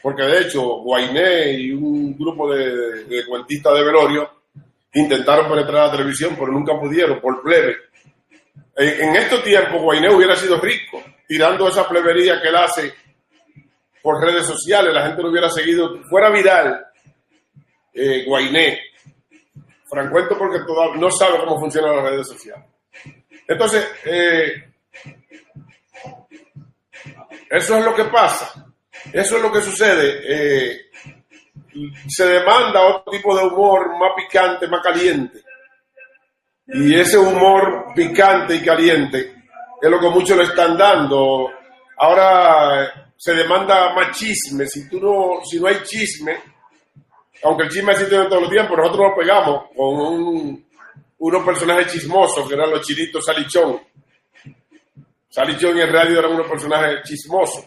Porque 0.00 0.22
de 0.22 0.42
hecho, 0.42 0.62
Guainé 0.76 1.54
y 1.54 1.72
un 1.72 2.16
grupo 2.16 2.54
de, 2.54 3.02
de 3.02 3.26
cuentistas 3.26 3.74
de 3.74 3.82
velorio 3.82 4.30
intentaron 4.92 5.50
penetrar 5.50 5.76
a 5.76 5.86
la 5.86 5.90
televisión, 5.90 6.36
pero 6.38 6.52
nunca 6.52 6.78
pudieron, 6.78 7.20
por 7.20 7.42
plebe. 7.42 7.74
En, 8.76 9.16
estos 9.16 9.42
tiempos, 9.42 9.82
Guainé 9.82 10.08
hubiera 10.14 10.36
sido 10.36 10.60
rico, 10.60 11.02
tirando 11.26 11.66
esa 11.66 11.88
plebería 11.88 12.40
que 12.40 12.50
él 12.50 12.56
hace 12.56 12.94
por 14.00 14.22
redes 14.22 14.46
sociales, 14.46 14.94
la 14.94 15.08
gente 15.08 15.20
lo 15.20 15.30
hubiera 15.30 15.50
seguido, 15.50 16.00
fuera 16.08 16.30
viral, 16.30 16.86
eh, 17.92 18.24
Guainé. 18.24 18.78
Francuento 19.86 20.38
porque 20.38 20.60
todavía 20.60 21.00
no 21.00 21.10
sabe 21.10 21.38
cómo 21.40 21.58
funcionan 21.58 21.96
las 21.96 22.10
redes 22.10 22.28
sociales. 22.28 22.73
Entonces, 23.46 23.86
eh, 24.04 24.72
eso 27.50 27.78
es 27.78 27.84
lo 27.84 27.94
que 27.94 28.04
pasa, 28.04 28.66
eso 29.12 29.36
es 29.36 29.42
lo 29.42 29.52
que 29.52 29.60
sucede. 29.60 30.20
Eh, 30.26 30.80
se 32.08 32.26
demanda 32.26 32.86
otro 32.86 33.12
tipo 33.12 33.36
de 33.36 33.46
humor 33.46 33.98
más 33.98 34.12
picante, 34.16 34.68
más 34.68 34.82
caliente. 34.82 35.42
Y 36.66 36.94
ese 36.94 37.18
humor 37.18 37.92
picante 37.94 38.56
y 38.56 38.64
caliente 38.64 39.34
es 39.80 39.90
lo 39.90 40.00
que 40.00 40.08
muchos 40.08 40.36
le 40.36 40.44
están 40.44 40.76
dando. 40.78 41.50
Ahora 41.98 43.10
se 43.16 43.34
demanda 43.34 43.94
más 43.94 44.16
chisme. 44.16 44.66
Si, 44.66 44.88
tú 44.88 45.00
no, 45.00 45.44
si 45.44 45.60
no 45.60 45.66
hay 45.66 45.82
chisme, 45.82 46.36
aunque 47.42 47.64
el 47.64 47.70
chisme 47.70 47.92
existe 47.92 48.16
todos 48.16 48.42
los 48.42 48.50
tiempos, 48.50 48.78
nosotros 48.78 49.10
lo 49.10 49.16
pegamos 49.16 49.64
con 49.76 50.63
unos 51.26 51.44
personajes 51.44 51.92
chismosos 51.92 52.48
que 52.48 52.54
eran 52.54 52.70
los 52.70 52.86
chinitos 52.86 53.24
Salichón. 53.24 53.80
Salichón 55.28 55.76
y 55.76 55.80
el 55.80 55.92
radio 55.92 56.18
eran 56.18 56.32
unos 56.32 56.48
personajes 56.48 57.02
chismosos. 57.04 57.64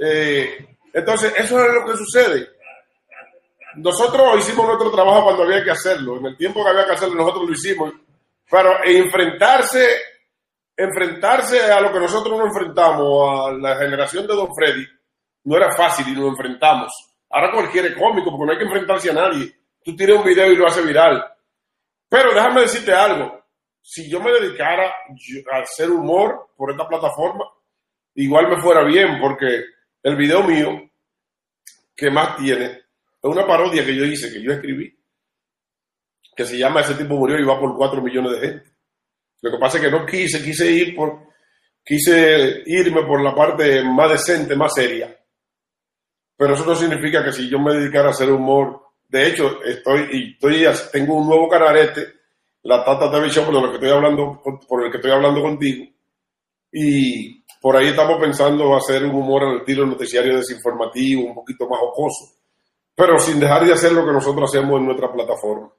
Eh, 0.00 0.66
entonces, 0.92 1.32
eso 1.36 1.64
es 1.64 1.74
lo 1.74 1.84
que 1.84 1.96
sucede 1.96 2.60
nosotros 3.76 4.38
hicimos 4.38 4.66
nuestro 4.66 4.90
trabajo 4.90 5.24
cuando 5.24 5.44
había 5.44 5.62
que 5.62 5.70
hacerlo. 5.70 6.18
En 6.18 6.26
el 6.26 6.36
tiempo 6.36 6.62
que 6.64 6.70
había 6.70 6.86
que 6.86 6.92
hacerlo, 6.92 7.14
nosotros 7.16 7.46
lo 7.46 7.52
hicimos. 7.52 7.92
Pero 8.50 8.84
enfrentarse, 8.84 9.86
enfrentarse 10.76 11.60
a 11.72 11.80
lo 11.80 11.92
que 11.92 12.00
nosotros 12.00 12.38
nos 12.38 12.48
enfrentamos, 12.48 13.48
a 13.48 13.52
la 13.52 13.76
generación 13.76 14.26
de 14.26 14.34
Don 14.34 14.54
Freddy, 14.54 14.86
no 15.44 15.56
era 15.56 15.72
fácil 15.72 16.08
y 16.08 16.12
nos 16.12 16.30
enfrentamos. 16.30 16.92
Ahora 17.30 17.52
cualquiera 17.52 17.88
es 17.88 17.96
cómico 17.96 18.30
porque 18.30 18.46
no 18.46 18.52
hay 18.52 18.58
que 18.58 18.64
enfrentarse 18.64 19.10
a 19.10 19.14
nadie. 19.14 19.54
Tú 19.84 19.94
tiras 19.94 20.18
un 20.18 20.24
video 20.24 20.50
y 20.50 20.56
lo 20.56 20.66
haces 20.66 20.84
viral. 20.84 21.24
Pero 22.10 22.34
déjame 22.34 22.62
decirte 22.62 22.92
algo. 22.92 23.44
Si 23.80 24.10
yo 24.10 24.20
me 24.20 24.32
dedicara 24.32 24.92
a 25.52 25.58
hacer 25.62 25.90
humor 25.90 26.50
por 26.56 26.72
esta 26.72 26.86
plataforma, 26.86 27.44
igual 28.16 28.48
me 28.48 28.60
fuera 28.60 28.84
bien 28.84 29.18
porque 29.20 29.64
el 30.02 30.16
video 30.16 30.42
mío 30.42 30.90
que 31.96 32.10
más 32.10 32.36
tiene 32.36 32.64
es 32.66 33.30
una 33.30 33.46
parodia 33.46 33.86
que 33.86 33.94
yo 33.94 34.04
hice, 34.04 34.32
que 34.32 34.42
yo 34.42 34.52
escribí, 34.52 34.92
que 36.34 36.44
se 36.44 36.58
llama 36.58 36.80
Ese 36.80 36.94
tipo 36.94 37.14
murió 37.14 37.38
y 37.38 37.44
va 37.44 37.60
por 37.60 37.76
4 37.76 38.02
millones 38.02 38.32
de 38.32 38.40
gente. 38.40 38.70
Lo 39.42 39.52
que 39.52 39.58
pasa 39.58 39.78
es 39.78 39.84
que 39.84 39.90
no 39.90 40.04
quise, 40.04 40.42
quise 40.42 40.70
ir 40.70 40.96
por, 40.96 41.28
quise 41.84 42.62
irme 42.66 43.02
por 43.04 43.22
la 43.22 43.34
parte 43.34 43.82
más 43.84 44.10
decente, 44.10 44.56
más 44.56 44.74
seria. 44.74 45.16
Pero 46.36 46.54
eso 46.54 46.64
no 46.64 46.74
significa 46.74 47.22
que 47.22 47.32
si 47.32 47.48
yo 47.48 47.58
me 47.58 47.74
dedicara 47.74 48.08
a 48.08 48.10
hacer 48.10 48.30
humor, 48.30 48.89
de 49.10 49.26
hecho, 49.26 49.62
estoy, 49.64 50.08
y 50.12 50.32
estoy, 50.32 50.66
tengo 50.92 51.16
un 51.16 51.28
nuevo 51.28 51.48
canal 51.48 51.76
este, 51.76 52.06
la 52.62 52.84
Tata 52.84 53.10
TV 53.10 53.30
por 53.44 53.54
el 53.54 53.70
que 53.70 53.74
estoy 53.74 53.90
hablando, 53.90 54.42
por 54.68 54.84
el 54.84 54.90
que 54.90 54.98
estoy 54.98 55.10
hablando 55.10 55.42
contigo. 55.42 55.86
Y 56.72 57.42
por 57.60 57.76
ahí 57.76 57.88
estamos 57.88 58.20
pensando 58.20 58.76
hacer 58.76 59.04
un 59.04 59.14
humor 59.16 59.44
al 59.44 59.56
estilo 59.58 59.84
noticiario 59.86 60.36
desinformativo, 60.36 61.24
un 61.24 61.34
poquito 61.34 61.68
más 61.68 61.80
jocoso 61.80 62.40
pero 63.00 63.18
sin 63.18 63.40
dejar 63.40 63.64
de 63.64 63.72
hacer 63.72 63.92
lo 63.92 64.04
que 64.04 64.12
nosotros 64.12 64.50
hacemos 64.50 64.78
en 64.78 64.84
nuestra 64.84 65.10
plataforma. 65.10 65.72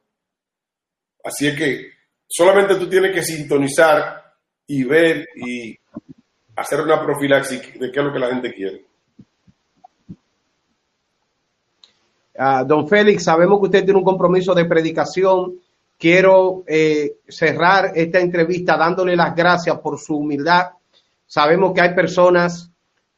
Así 1.23 1.47
es 1.47 1.55
que 1.55 1.91
solamente 2.27 2.75
tú 2.77 2.89
tienes 2.89 3.13
que 3.13 3.21
sintonizar 3.21 4.23
y 4.65 4.83
ver 4.83 5.27
y 5.35 5.77
hacer 6.55 6.81
una 6.81 6.99
profilaxis 7.05 7.79
de 7.79 7.91
qué 7.91 7.99
es 7.99 8.05
lo 8.05 8.11
que 8.11 8.17
la 8.17 8.29
gente 8.29 8.51
quiere. 8.51 8.85
Ah, 12.37 12.63
don 12.63 12.87
Félix, 12.87 13.23
sabemos 13.23 13.59
que 13.59 13.65
usted 13.65 13.83
tiene 13.83 13.99
un 13.99 14.05
compromiso 14.05 14.53
de 14.53 14.65
predicación. 14.65 15.55
Quiero 15.97 16.63
eh, 16.65 17.17
cerrar 17.27 17.91
esta 17.95 18.19
entrevista 18.19 18.77
dándole 18.77 19.15
las 19.15 19.35
gracias 19.35 19.77
por 19.79 19.99
su 19.99 20.17
humildad. 20.17 20.71
Sabemos 21.27 21.73
que 21.73 21.81
hay 21.81 21.93
personas 21.93 22.71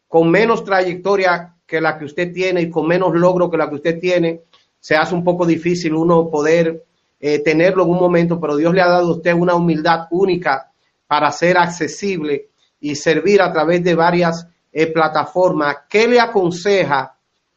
con 0.08 0.30
menos 0.30 0.64
trayectoria 0.64 1.56
que 1.66 1.82
la 1.82 1.98
que 1.98 2.06
usted 2.06 2.32
tiene 2.32 2.62
y 2.62 2.70
con 2.70 2.88
menos 2.88 3.14
logro 3.16 3.50
que 3.50 3.58
la 3.58 3.70
que 3.70 3.76
usted 3.76 4.00
tiene, 4.00 4.42
se 4.80 4.96
hace 4.96 5.16
un 5.16 5.24
poco 5.24 5.46
difícil 5.46 5.94
uno 5.94 6.30
poder 6.30 6.84
eh, 7.20 7.40
tenerlo 7.40 7.84
en 7.84 7.90
un 7.90 8.00
momento, 8.00 8.40
pero 8.40 8.58
Dios 8.58 8.74
le 8.74 8.82
ha 8.82 8.88
dado 8.88 9.08
a 9.08 9.16
usted 9.16 9.34
una 9.34 9.56
humildad 9.56 10.08
única 10.12 10.72
para 11.08 11.32
ser 11.32 11.58
accesible 11.58 12.50
y 12.82 12.96
servir 12.96 13.42
a 13.42 13.52
través 13.52 13.84
de 13.84 13.96
varias 13.96 14.46
eh, 14.72 14.88
plataformas. 14.88 15.78
¿Qué 15.88 16.08
le 16.08 16.20
aconseja, 16.20 17.13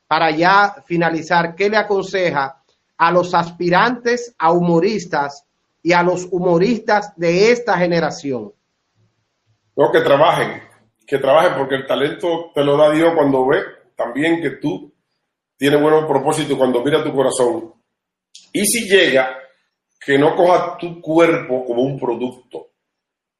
para 0.06 0.30
ya 0.30 0.76
finalizar, 0.86 1.54
qué 1.54 1.68
le 1.68 1.76
aconseja 1.76 2.62
a 2.96 3.12
los 3.12 3.34
aspirantes 3.34 4.34
a 4.38 4.52
humoristas 4.52 5.44
y 5.82 5.92
a 5.92 6.02
los 6.02 6.26
humoristas 6.30 7.12
de 7.16 7.50
esta 7.50 7.76
generación? 7.78 8.52
No, 9.76 9.92
que 9.92 10.00
trabajen, 10.00 10.62
que 11.06 11.18
trabajen 11.18 11.54
porque 11.58 11.74
el 11.76 11.86
talento 11.86 12.50
te 12.54 12.64
lo 12.64 12.76
da 12.76 12.90
Dios 12.90 13.12
cuando 13.14 13.46
ve 13.46 13.62
también 13.94 14.40
que 14.40 14.50
tú 14.50 14.92
tienes 15.56 15.80
buenos 15.80 16.06
propósitos 16.06 16.56
cuando 16.56 16.82
mira 16.82 17.02
tu 17.02 17.12
corazón. 17.14 17.74
Y 18.52 18.64
si 18.66 18.88
llega, 18.88 19.36
que 20.06 20.18
no 20.18 20.36
coja 20.36 20.76
tu 20.78 21.00
cuerpo 21.00 21.64
como 21.64 21.82
un 21.82 21.98
producto. 21.98 22.68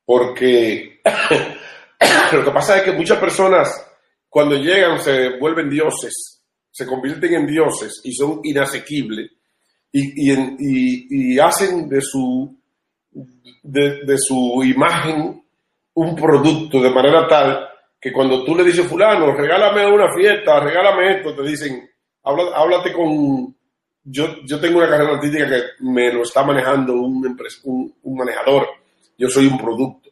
Porque 0.05 1.01
lo 2.33 2.45
que 2.45 2.51
pasa 2.51 2.79
es 2.79 2.83
que 2.83 2.93
muchas 2.93 3.19
personas 3.19 3.87
cuando 4.29 4.57
llegan 4.57 5.01
se 5.01 5.39
vuelven 5.39 5.71
dioses, 5.71 6.36
se 6.77 6.85
convierten 6.85 7.33
en 7.33 7.47
dioses 7.47 8.03
y 8.05 8.13
son 8.13 8.41
inasequibles 8.45 9.31
y, 9.91 11.33
y, 11.33 11.39
hacen 11.39 11.89
de 11.89 12.03
su, 12.03 12.55
de, 13.63 14.19
su 14.19 14.63
imagen 14.63 15.43
un 15.95 16.15
producto 16.15 16.83
de 16.83 16.91
manera 16.91 17.27
tal 17.27 17.67
que 17.99 18.13
cuando 18.13 18.45
tú 18.45 18.55
le 18.55 18.63
dices, 18.63 18.87
fulano, 18.87 19.33
regálame 19.35 19.91
una 19.91 20.13
fiesta, 20.15 20.61
regálame 20.61 21.17
esto, 21.17 21.35
te 21.35 21.49
dicen, 21.49 21.91
háblate 22.23 22.93
con... 22.93 23.57
Yo, 24.05 24.43
yo 24.45 24.61
tengo 24.61 24.77
una 24.77 24.91
carrera 24.91 25.15
artística 25.15 25.49
que 25.49 25.63
me 25.81 26.13
lo 26.13 26.25
está 26.25 26.45
manejando 26.45 26.93
un, 26.93 27.39
un, 28.03 28.17
manejador, 28.19 28.69
yo 29.17 29.31
soy 29.31 29.47
un 29.47 29.57
producto. 29.57 30.11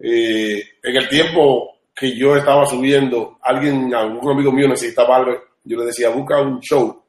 Eh, 0.00 0.60
en 0.82 0.96
el 0.96 1.08
tiempo 1.08 1.78
que 1.94 2.18
yo 2.18 2.34
estaba 2.34 2.66
subiendo, 2.66 3.38
alguien, 3.40 3.94
algún 3.94 4.32
amigo 4.32 4.50
mío 4.50 4.66
necesitaba 4.66 5.16
algo, 5.16 5.51
yo 5.64 5.78
le 5.78 5.86
decía, 5.86 6.10
busca 6.10 6.40
un 6.40 6.60
show. 6.60 7.02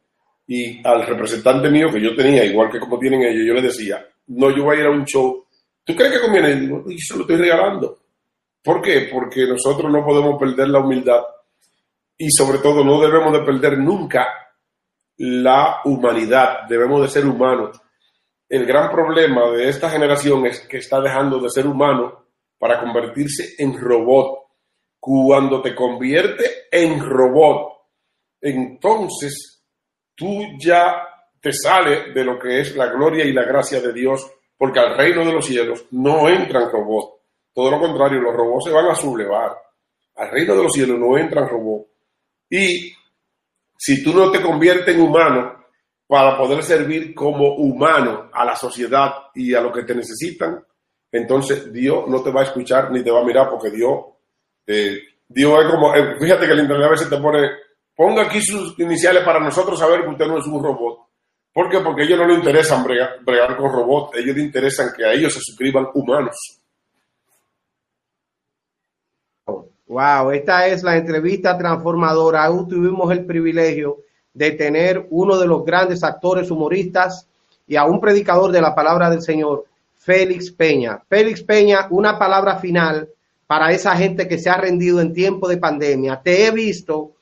Y 0.48 0.86
al 0.86 1.06
representante 1.06 1.70
mío 1.70 1.88
que 1.92 2.02
yo 2.02 2.16
tenía, 2.16 2.44
igual 2.44 2.70
que 2.70 2.80
como 2.80 3.00
tienen 3.00 3.24
ellos, 3.24 3.46
yo 3.46 3.54
le 3.54 3.62
decía, 3.62 4.06
no, 4.28 4.56
yo 4.56 4.64
voy 4.64 4.78
a 4.78 4.80
ir 4.82 4.86
a 4.86 4.92
un 4.92 5.06
show. 5.06 5.46
¿Tú 5.84 5.96
crees 5.96 6.14
que 6.14 6.22
conviene? 6.22 6.52
Y 6.52 6.60
digo, 6.62 6.84
y 6.88 6.96
eso 6.96 7.16
lo 7.16 7.22
estoy 7.22 7.38
regalando. 7.38 8.00
¿Por 8.64 8.82
qué? 8.82 9.10
Porque 9.12 9.46
nosotros 9.46 9.92
no 9.92 10.06
podemos 10.06 10.40
perder 10.40 10.70
la 10.70 10.80
humildad 10.80 11.22
y 12.18 12.32
sobre 12.32 12.60
todo 12.60 12.84
no 12.84 13.02
debemos 13.02 13.34
de 13.34 13.42
perder 13.42 13.78
nunca 13.78 14.28
la 15.18 15.82
humanidad, 15.86 16.68
debemos 16.70 17.02
de 17.02 17.10
ser 17.10 17.26
humanos. 17.26 17.80
El 18.48 18.66
gran 18.66 18.92
problema 18.92 19.50
de 19.52 19.68
esta 19.70 19.90
generación 19.90 20.46
es 20.46 20.62
que 20.62 20.78
está 20.78 21.02
dejando 21.02 21.40
de 21.40 21.50
ser 21.50 21.68
humano 21.68 22.28
para 22.58 22.80
convertirse 22.80 23.56
en 23.58 23.78
robot. 23.78 24.40
Cuando 25.00 25.62
te 25.62 25.76
convierte 25.76 26.68
en 26.72 27.00
robot, 27.00 27.73
entonces 28.44 29.64
tú 30.16 30.44
ya 30.60 31.08
te 31.42 31.52
sales 31.52 32.14
de 32.14 32.24
lo 32.24 32.38
que 32.38 32.60
es 32.60 32.76
la 32.76 32.88
gloria 32.88 33.26
y 33.26 33.34
la 33.34 33.44
gracia 33.44 33.82
de 33.82 33.92
Dios, 33.92 34.32
porque 34.58 34.80
al 34.80 34.96
reino 34.96 35.26
de 35.26 35.34
los 35.34 35.46
cielos 35.46 35.86
no 35.92 36.30
entran 36.30 36.70
robots 36.70 37.24
todo 37.54 37.70
lo 37.70 37.80
contrario, 37.80 38.20
los 38.20 38.36
robots 38.36 38.66
se 38.66 38.72
van 38.72 38.88
a 38.88 38.96
sublevar. 38.96 39.56
Al 40.16 40.32
reino 40.32 40.56
de 40.56 40.64
los 40.64 40.74
cielos 40.74 41.00
no 41.00 41.18
entran 41.18 41.48
robots. 41.48 41.88
Y 42.50 42.94
si 43.78 44.04
tú 44.04 44.14
no 44.14 44.32
te 44.32 44.42
conviertes 44.42 44.96
en 44.96 45.02
humano 45.02 45.64
para 46.08 46.38
poder 46.38 46.64
servir 46.64 47.14
como 47.14 47.56
humano 47.56 48.30
a 48.34 48.44
la 48.44 48.56
sociedad 48.56 49.14
y 49.36 49.54
a 49.54 49.62
lo 49.62 49.72
que 49.72 49.84
te 49.84 49.96
necesitan, 49.96 50.64
entonces 51.12 51.72
Dios 51.72 52.08
no 52.08 52.22
te 52.24 52.32
va 52.32 52.42
a 52.42 52.46
escuchar 52.46 52.92
ni 52.92 53.04
te 53.04 53.12
va 53.12 53.22
a 53.22 53.26
mirar 53.26 53.50
porque 53.50 53.70
Dios, 53.70 54.00
eh, 54.66 54.98
Dios 55.28 55.64
es 55.64 55.72
como, 55.72 55.94
eh, 55.96 56.16
fíjate 56.20 56.48
que 56.48 56.54
el 56.54 56.60
internet 56.60 56.88
a 56.88 56.92
veces 56.92 57.10
te 57.10 57.18
pone, 57.18 57.50
ponga 57.96 58.24
aquí 58.24 58.42
sus 58.42 58.78
iniciales 58.80 59.24
para 59.24 59.40
nosotros 59.40 59.80
saber 59.80 60.04
que 60.04 60.10
usted 60.10 60.28
no 60.28 60.40
es 60.40 60.46
un 60.46 60.64
robot. 60.64 61.00
¿Por 61.54 61.70
qué? 61.70 61.80
Porque 61.82 62.02
a 62.02 62.06
ellos 62.06 62.20
no 62.20 62.28
les 62.28 62.38
interesan 62.40 62.84
bregar, 62.84 63.24
bregar 63.24 63.56
con 63.56 63.72
robots, 63.72 64.18
ellos 64.18 64.36
les 64.36 64.46
interesan 64.46 64.90
que 64.96 65.06
a 65.06 65.14
ellos 65.14 65.34
se 65.34 65.40
suscriban 65.40 65.88
humanos. 65.94 66.36
Wow, 69.86 70.32
esta 70.32 70.66
es 70.68 70.82
la 70.82 70.98
entrevista 70.98 71.56
transformadora. 71.56 72.44
Aún 72.44 72.68
tuvimos 72.68 73.12
el 73.12 73.26
privilegio 73.26 73.98
de 74.34 74.52
tener 74.52 75.06
uno 75.12 75.38
de 75.38 75.46
los 75.46 75.64
grandes 75.64 76.04
actores 76.04 76.50
humoristas 76.50 77.28
y 77.68 77.76
a 77.76 77.86
un 77.86 78.00
predicador 78.00 78.52
de 78.52 78.62
la 78.62 78.74
palabra 78.74 79.12
del 79.12 79.22
Señor, 79.22 79.66
Félix 79.94 80.52
Peña. 80.52 81.04
Félix 81.08 81.44
Peña, 81.44 81.88
una 81.92 82.18
palabra 82.18 82.58
final 82.58 83.08
para 83.46 83.72
esa 83.72 83.96
gente 83.96 84.28
que 84.28 84.40
se 84.40 84.50
ha 84.50 84.58
rendido 84.58 85.00
en 85.00 85.14
tiempo 85.14 85.48
de 85.48 85.58
pandemia. 85.58 86.20
Te 86.24 86.48
he 86.48 86.52
visto 86.52 87.13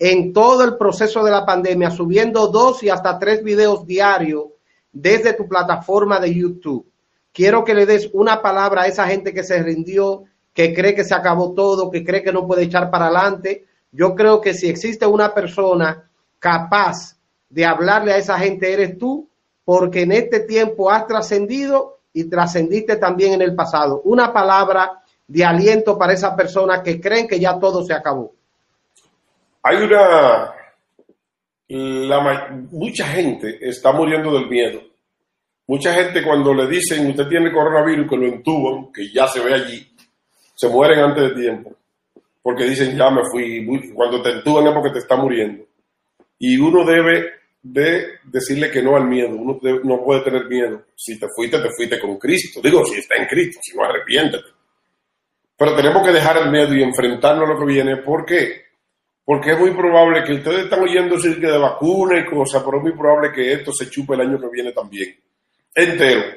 en 0.00 0.32
todo 0.32 0.64
el 0.64 0.78
proceso 0.78 1.22
de 1.22 1.30
la 1.30 1.44
pandemia 1.44 1.90
subiendo 1.90 2.48
dos 2.48 2.82
y 2.82 2.88
hasta 2.88 3.18
tres 3.18 3.44
videos 3.44 3.86
diarios 3.86 4.46
desde 4.90 5.34
tu 5.34 5.46
plataforma 5.46 6.18
de 6.18 6.34
YouTube. 6.34 6.90
Quiero 7.32 7.62
que 7.64 7.74
le 7.74 7.84
des 7.84 8.08
una 8.14 8.40
palabra 8.40 8.82
a 8.82 8.86
esa 8.86 9.06
gente 9.06 9.34
que 9.34 9.44
se 9.44 9.62
rindió, 9.62 10.24
que 10.54 10.72
cree 10.72 10.94
que 10.94 11.04
se 11.04 11.14
acabó 11.14 11.52
todo, 11.52 11.90
que 11.90 12.02
cree 12.02 12.22
que 12.22 12.32
no 12.32 12.46
puede 12.46 12.62
echar 12.62 12.90
para 12.90 13.06
adelante. 13.06 13.66
Yo 13.92 14.14
creo 14.14 14.40
que 14.40 14.54
si 14.54 14.70
existe 14.70 15.06
una 15.06 15.34
persona 15.34 16.10
capaz 16.38 17.18
de 17.50 17.66
hablarle 17.66 18.14
a 18.14 18.16
esa 18.16 18.38
gente, 18.38 18.72
eres 18.72 18.96
tú, 18.96 19.28
porque 19.66 20.02
en 20.02 20.12
este 20.12 20.40
tiempo 20.40 20.90
has 20.90 21.06
trascendido 21.06 21.98
y 22.14 22.24
trascendiste 22.24 22.96
también 22.96 23.34
en 23.34 23.42
el 23.42 23.54
pasado. 23.54 24.00
Una 24.04 24.32
palabra 24.32 25.02
de 25.28 25.44
aliento 25.44 25.98
para 25.98 26.14
esa 26.14 26.34
persona 26.34 26.82
que 26.82 26.98
creen 26.98 27.28
que 27.28 27.38
ya 27.38 27.58
todo 27.58 27.84
se 27.84 27.92
acabó. 27.92 28.32
Hay 29.62 29.76
una... 29.76 30.52
mucha 32.70 33.06
gente 33.06 33.58
está 33.60 33.92
muriendo 33.92 34.32
del 34.32 34.48
miedo. 34.48 34.82
Mucha 35.66 35.92
gente 35.94 36.24
cuando 36.24 36.52
le 36.52 36.66
dicen 36.66 37.08
usted 37.08 37.28
tiene 37.28 37.52
coronavirus, 37.52 38.08
que 38.08 38.16
lo 38.16 38.26
entuban, 38.26 38.92
que 38.92 39.08
ya 39.12 39.28
se 39.28 39.40
ve 39.40 39.54
allí, 39.54 39.86
se 40.54 40.68
mueren 40.68 40.98
antes 40.98 41.28
de 41.28 41.40
tiempo. 41.40 41.76
Porque 42.42 42.64
dicen 42.64 42.96
ya 42.96 43.10
me 43.10 43.22
fui. 43.30 43.64
Cuando 43.94 44.20
te 44.22 44.30
entuban 44.30 44.66
es 44.66 44.72
porque 44.72 44.90
te 44.90 44.98
está 44.98 45.16
muriendo. 45.16 45.64
Y 46.38 46.58
uno 46.58 46.84
debe 46.84 47.40
de 47.62 48.18
decirle 48.24 48.70
que 48.70 48.82
no 48.82 48.96
al 48.96 49.06
miedo. 49.06 49.30
Uno 49.30 49.60
no 49.84 50.04
puede 50.04 50.22
tener 50.22 50.46
miedo. 50.46 50.86
Si 50.96 51.20
te 51.20 51.26
fuiste, 51.36 51.58
te 51.58 51.70
fuiste 51.76 52.00
con 52.00 52.18
Cristo. 52.18 52.60
Digo, 52.62 52.84
si 52.86 52.98
está 52.98 53.16
en 53.16 53.26
Cristo, 53.26 53.60
si 53.62 53.76
no, 53.76 53.84
arrepiéntete. 53.84 54.48
Pero 55.56 55.76
tenemos 55.76 56.04
que 56.04 56.12
dejar 56.12 56.38
el 56.38 56.50
miedo 56.50 56.74
y 56.74 56.82
enfrentarnos 56.82 57.48
a 57.48 57.52
lo 57.52 57.58
que 57.58 57.66
viene. 57.66 57.98
¿Por 57.98 58.24
qué? 58.24 58.69
Porque 59.30 59.52
es 59.52 59.60
muy 59.60 59.70
probable 59.70 60.24
que 60.24 60.32
ustedes 60.32 60.64
están 60.64 60.82
oyendo 60.82 61.14
decir 61.14 61.40
que 61.40 61.46
de 61.46 61.56
vacuna 61.56 62.18
y 62.18 62.26
cosas, 62.26 62.64
pero 62.64 62.78
es 62.78 62.82
muy 62.82 62.98
probable 62.98 63.30
que 63.32 63.52
esto 63.52 63.72
se 63.72 63.88
chupe 63.88 64.14
el 64.14 64.22
año 64.22 64.40
que 64.40 64.48
viene 64.48 64.72
también. 64.72 65.20
Entero. 65.72 66.36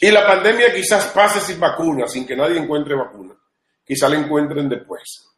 Y 0.00 0.10
la 0.10 0.26
pandemia 0.26 0.74
quizás 0.74 1.12
pase 1.14 1.38
sin 1.38 1.60
vacuna, 1.60 2.08
sin 2.08 2.26
que 2.26 2.34
nadie 2.34 2.58
encuentre 2.58 2.96
vacuna. 2.96 3.36
Quizás 3.84 4.10
la 4.10 4.18
encuentren 4.18 4.68
después. 4.68 5.28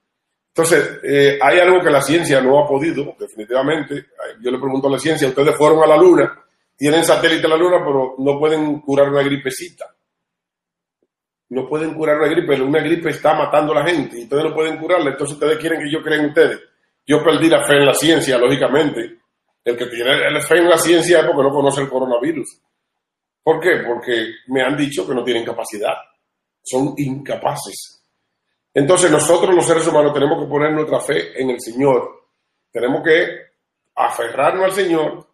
Entonces, 0.49 1.01
eh, 1.03 1.39
hay 1.39 1.59
algo 1.59 1.83
que 1.83 1.91
la 1.91 2.01
ciencia 2.01 2.41
no 2.41 2.65
ha 2.65 2.67
podido, 2.67 3.15
definitivamente. 3.21 4.07
Yo 4.41 4.51
le 4.51 4.59
pregunto 4.59 4.89
a 4.89 4.93
la 4.93 4.99
ciencia, 4.99 5.29
ustedes 5.29 5.55
fueron 5.55 5.83
a 5.83 5.87
la 5.87 5.99
Luna, 5.99 6.45
tienen 6.79 7.05
satélite 7.05 7.45
a 7.45 7.51
la 7.51 7.59
Luna, 7.59 7.77
pero 7.85 8.15
no 8.17 8.39
pueden 8.39 8.81
curar 8.81 9.11
una 9.11 9.23
gripecita. 9.23 9.85
No 11.51 11.69
pueden 11.69 11.95
curar 11.95 12.19
una 12.19 12.29
gripe, 12.29 12.61
una 12.61 12.81
gripe 12.81 13.11
está 13.11 13.35
matando 13.35 13.73
a 13.73 13.83
la 13.83 13.87
gente 13.87 14.19
y 14.19 14.23
ustedes 14.25 14.45
no 14.45 14.55
pueden 14.55 14.79
curarla. 14.79 15.11
Entonces, 15.11 15.35
ustedes 15.35 15.59
quieren 15.59 15.81
que 15.81 15.91
yo 15.91 16.03
crea 16.03 16.19
en 16.19 16.27
ustedes. 16.27 16.61
Yo 17.07 17.23
perdí 17.23 17.49
la 17.49 17.65
fe 17.65 17.77
en 17.77 17.87
la 17.87 17.95
ciencia, 17.95 18.39
lógicamente. 18.39 19.19
El 19.65 19.77
que 19.77 19.87
tiene 19.87 20.31
la 20.31 20.41
fe 20.41 20.59
en 20.59 20.69
la 20.69 20.79
ciencia 20.79 21.21
es 21.21 21.27
porque 21.27 21.43
no 21.43 21.51
conoce 21.51 21.83
el 21.83 21.89
coronavirus. 21.89 22.63
¿Por 23.43 23.61
qué? 23.61 23.83
Porque 23.87 24.33
me 24.49 24.63
han 24.63 24.77
dicho 24.77 25.07
que 25.07 25.15
no 25.15 25.25
tienen 25.25 25.45
capacidad. 25.45 25.95
Son 26.63 26.95
incapaces 26.97 28.01
entonces 28.73 29.11
nosotros 29.11 29.55
los 29.55 29.67
seres 29.67 29.87
humanos 29.87 30.15
tenemos 30.15 30.41
que 30.41 30.49
poner 30.49 30.73
nuestra 30.73 31.01
fe 31.01 31.41
en 31.41 31.51
el 31.51 31.61
Señor. 31.61 32.29
Tenemos 32.71 33.03
que 33.03 33.27
aferrarnos 33.97 34.65
al 34.65 34.73
Señor 34.73 35.27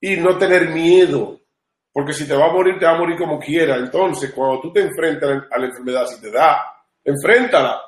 y 0.00 0.16
no 0.16 0.36
tener 0.36 0.68
miedo. 0.70 1.40
Porque 1.92 2.12
si 2.12 2.26
te 2.26 2.34
va 2.34 2.46
a 2.46 2.52
morir, 2.52 2.78
te 2.78 2.86
va 2.86 2.92
a 2.92 2.98
morir 2.98 3.18
como 3.18 3.38
quiera. 3.38 3.76
Entonces, 3.76 4.32
cuando 4.32 4.60
tú 4.60 4.72
te 4.72 4.80
enfrentas 4.80 5.44
a 5.50 5.58
la 5.58 5.66
enfermedad, 5.66 6.06
si 6.06 6.20
te 6.20 6.30
da, 6.30 6.62
enfréntala. 7.04 7.80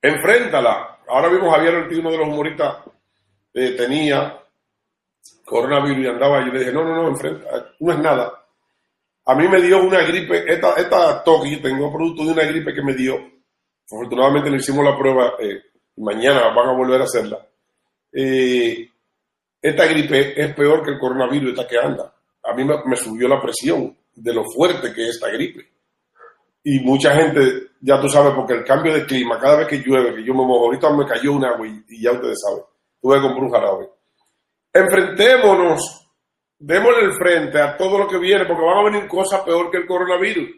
Enfréntala. 0.00 1.00
Ahora 1.08 1.28
mismo 1.28 1.50
Javier 1.50 1.74
Ortiz, 1.74 1.98
uno 1.98 2.10
de 2.10 2.18
los 2.18 2.28
humoristas, 2.28 2.78
eh, 3.54 3.72
tenía 3.72 4.40
coronavirus 5.44 6.04
y 6.04 6.08
andaba 6.08 6.40
y 6.42 6.50
le 6.50 6.58
dije, 6.58 6.72
no, 6.72 6.84
no, 6.84 6.94
no, 6.94 7.08
enfrenta, 7.08 7.74
no 7.78 7.92
es 7.92 7.98
nada. 7.98 8.44
A 9.26 9.34
mí 9.34 9.48
me 9.48 9.60
dio 9.60 9.82
una 9.82 10.02
gripe, 10.02 10.52
esta, 10.52 10.74
esta 10.74 11.22
toque, 11.22 11.58
tengo 11.58 11.92
producto 11.92 12.24
de 12.24 12.32
una 12.32 12.44
gripe 12.44 12.72
que 12.72 12.82
me 12.82 12.94
dio 12.94 13.36
Afortunadamente 13.86 14.50
le 14.50 14.56
hicimos 14.56 14.84
la 14.84 14.98
prueba, 14.98 15.34
eh, 15.38 15.62
mañana 15.98 16.52
van 16.52 16.70
a 16.70 16.72
volver 16.72 17.00
a 17.00 17.04
hacerla. 17.04 17.46
Eh, 18.12 18.90
esta 19.62 19.86
gripe 19.86 20.40
es 20.40 20.54
peor 20.54 20.84
que 20.84 20.90
el 20.90 20.98
coronavirus, 20.98 21.50
esta 21.50 21.68
que 21.68 21.78
anda. 21.78 22.12
A 22.46 22.54
mí 22.54 22.64
me, 22.64 22.96
subió 22.96 23.28
la 23.28 23.40
presión 23.40 23.96
de 24.14 24.32
lo 24.32 24.44
fuerte 24.44 24.92
que 24.92 25.02
es 25.02 25.16
esta 25.16 25.28
gripe. 25.28 25.68
Y 26.62 26.80
mucha 26.80 27.14
gente, 27.14 27.70
ya 27.80 28.00
tú 28.00 28.08
sabes, 28.08 28.34
porque 28.34 28.54
el 28.54 28.64
cambio 28.64 28.94
de 28.94 29.04
clima, 29.04 29.38
cada 29.38 29.58
vez 29.58 29.68
que 29.68 29.78
llueve, 29.78 30.14
que 30.14 30.24
yo 30.24 30.32
me 30.32 30.44
mojo, 30.44 30.66
ahorita 30.66 30.90
me 30.90 31.06
cayó 31.06 31.32
un 31.32 31.44
agua 31.44 31.66
y, 31.66 32.02
ya 32.02 32.12
ustedes 32.12 32.38
saben, 32.40 32.64
tuve 33.00 33.16
que 33.16 33.22
comprar 33.22 33.44
un 33.44 33.50
jarabe. 33.52 33.90
Enfrentémonos, 34.72 36.12
démosle 36.58 37.04
el 37.04 37.12
frente 37.14 37.60
a 37.60 37.76
todo 37.76 37.98
lo 37.98 38.08
que 38.08 38.18
viene, 38.18 38.46
porque 38.46 38.64
van 38.64 38.78
a 38.78 38.90
venir 38.90 39.08
cosas 39.08 39.42
peor 39.42 39.70
que 39.70 39.78
el 39.78 39.86
coronavirus. 39.86 40.48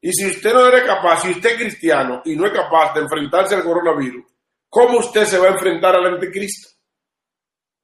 Y 0.00 0.12
si 0.12 0.26
usted 0.26 0.52
no 0.52 0.66
es 0.68 0.82
capaz, 0.84 1.22
si 1.22 1.30
usted 1.30 1.50
es 1.50 1.56
cristiano 1.56 2.22
y 2.24 2.34
no 2.34 2.46
es 2.46 2.52
capaz 2.52 2.94
de 2.94 3.00
enfrentarse 3.00 3.54
al 3.54 3.62
coronavirus, 3.62 4.24
¿cómo 4.68 4.98
usted 4.98 5.24
se 5.24 5.38
va 5.38 5.46
a 5.46 5.52
enfrentar 5.52 5.94
al 5.94 6.14
anticristo? 6.14 6.70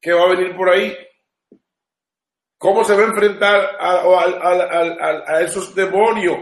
¿Qué 0.01 0.13
va 0.13 0.25
a 0.25 0.29
venir 0.29 0.57
por 0.57 0.69
ahí? 0.69 0.97
¿Cómo 2.59 2.85
se 2.85 2.95
va 2.95 3.03
a 3.03 3.07
enfrentar 3.07 3.77
a, 3.79 5.41
esos 5.43 5.75
demonios? 5.75 6.39